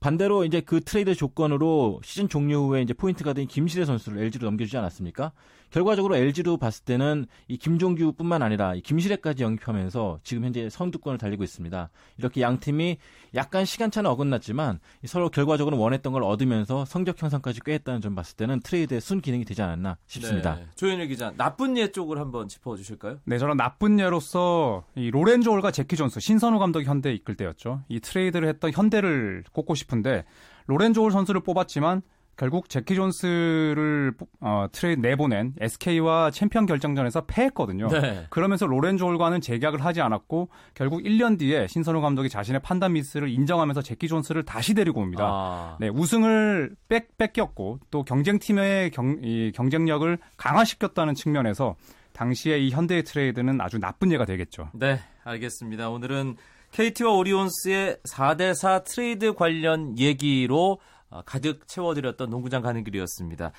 반대로 0.04 0.44
이제 0.44 0.60
그 0.60 0.82
트레이드 0.82 1.16
조건으로 1.16 2.02
시즌 2.04 2.28
종료 2.28 2.68
후에 2.68 2.82
이제 2.82 2.94
포인트 2.94 3.24
가드인 3.24 3.48
김시래 3.47 3.86
선수를 3.86 4.22
LG로 4.22 4.46
넘겨주지 4.48 4.78
않았습니까? 4.78 5.32
결과적으로 5.74 6.16
LG로 6.16 6.58
봤을 6.58 6.86
때는 6.86 7.26
이 7.48 7.58
김종규뿐만 7.58 8.44
아니라 8.44 8.76
이 8.76 8.82
김시래까지 8.82 9.42
영입하면서 9.42 10.20
지금 10.24 10.46
현재 10.46 10.70
선두권을 10.70 11.18
달리고 11.18 11.44
있습니다. 11.44 11.89
이렇게 12.20 12.42
양 12.42 12.60
팀이 12.60 12.98
약간 13.34 13.66
시간차는 13.66 14.08
어긋났지만 14.12 14.80
서로 15.06 15.30
결과적으로 15.30 15.80
원했던 15.80 16.13
걸 16.13 16.22
얻으면서 16.24 16.86
성적 16.86 17.20
향상까지 17.19 17.62
꾀했다는 17.62 18.02
점 18.02 18.13
봤을 18.13 18.36
때는 18.36 18.60
트레이드의 18.60 19.02
순 19.02 19.20
기능이 19.20 19.46
되지 19.46 19.63
않았나 19.63 19.98
싶습니다. 20.06 20.58
네. 20.58 20.68
조현일 20.76 21.08
기자, 21.08 21.34
나쁜 21.38 21.76
예 21.78 21.92
쪽을 21.92 22.20
한번 22.20 22.48
짚어주실까요? 22.48 23.18
네, 23.24 23.39
저는 23.39 23.58
나쁜 23.58 24.00
예로서 24.00 24.84
이 24.96 25.10
로렌조 25.10 25.52
홀과 25.52 25.71
재키 25.71 25.95
존스 25.96 26.20
신선우 26.20 26.60
감독이 26.60 26.86
현대를 26.86 27.13
이끌 27.13 27.36
때였죠. 27.36 27.82
이 27.88 28.00
트레이드를 28.00 28.48
했던 28.48 28.72
현대를 28.72 29.44
꼽고 29.52 29.74
싶은 29.74 29.92
데 30.01 30.25
로렌조 30.67 31.03
홀 31.04 31.12
선수를 31.12 31.41
뽑았지만 31.41 32.01
결국 32.36 32.67
재키 32.67 32.95
존스를 32.95 34.13
어, 34.41 34.65
트레이드 34.71 34.99
내보낸 35.01 35.53
SK와 35.60 36.32
챔피언 36.32 36.65
결정전에서 36.65 37.25
패했거든요. 37.25 37.88
네. 37.89 38.25
그러면서 38.29 38.65
로렌조 38.65 39.06
홀과는 39.06 39.39
재계약을 39.39 39.86
하지 39.86 40.01
않았고 40.01 40.49
결국 40.73 41.03
1년 41.03 41.38
뒤에 41.38 41.67
신선우 41.67 42.01
감독이 42.01 42.29
자신의 42.29 42.62
판단 42.62 42.93
미스를 42.93 43.29
인정하면서 43.29 43.84
재키 43.84 44.08
존스를 44.08 44.43
다시 44.43 44.73
데리고 44.73 45.01
옵니다. 45.01 45.25
아. 45.27 45.77
네, 45.79 45.89
우승을 45.89 46.75
뺏, 46.89 47.17
뺏겼고 47.17 47.79
또 47.91 48.03
경쟁팀의 48.03 48.91
경, 48.91 49.19
이 49.21 49.51
경쟁력을 49.53 50.17
강화시켰다는 50.38 51.13
측면에서 51.13 51.75
당시에 52.13 52.60
이 52.60 52.71
현대의 52.71 53.03
트레이드는 53.03 53.62
아주 53.62 53.79
나쁜 53.79 54.12
예가 54.12 54.25
되겠죠. 54.25 54.69
네, 54.73 54.99
알겠습니다. 55.23 55.89
오늘은 55.89 56.38
KT와 56.73 57.12
오리온스의 57.13 57.97
4대4 58.03 58.83
트레이드 58.83 59.33
관련 59.33 59.97
얘기로 59.97 60.79
어, 61.09 61.21
가득 61.25 61.67
채워드렸던 61.67 62.29
농구장 62.29 62.62
가는 62.62 62.83
길이었습니다. 62.83 63.51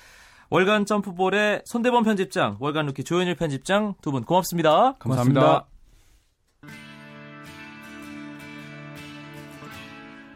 월간 0.49 0.85
점프볼의 0.85 1.63
손대범 1.65 2.03
편집장, 2.03 2.57
월간 2.59 2.85
루키 2.87 3.03
조현일 3.03 3.35
편집장 3.35 3.95
두 4.01 4.11
분 4.11 4.23
고맙습니다. 4.23 4.93
감사합니다. 4.99 5.41
고맙습니다. 5.41 5.65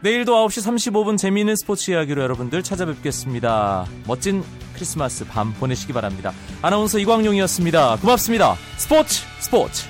내일도 0.02 0.32
9시 0.46 0.66
35분 0.92 1.18
재미있는 1.18 1.56
스포츠 1.56 1.90
이야기로 1.90 2.22
여러분들 2.22 2.62
찾아뵙겠습니다. 2.62 3.84
멋진 4.06 4.42
크리스마스 4.72 5.26
밤 5.26 5.52
보내시기 5.52 5.92
바랍니다. 5.92 6.32
아나운서 6.62 6.98
이광용이었습니다. 6.98 7.96
고맙습니다. 7.96 8.54
스포츠 8.78 9.22
스포츠 9.40 9.89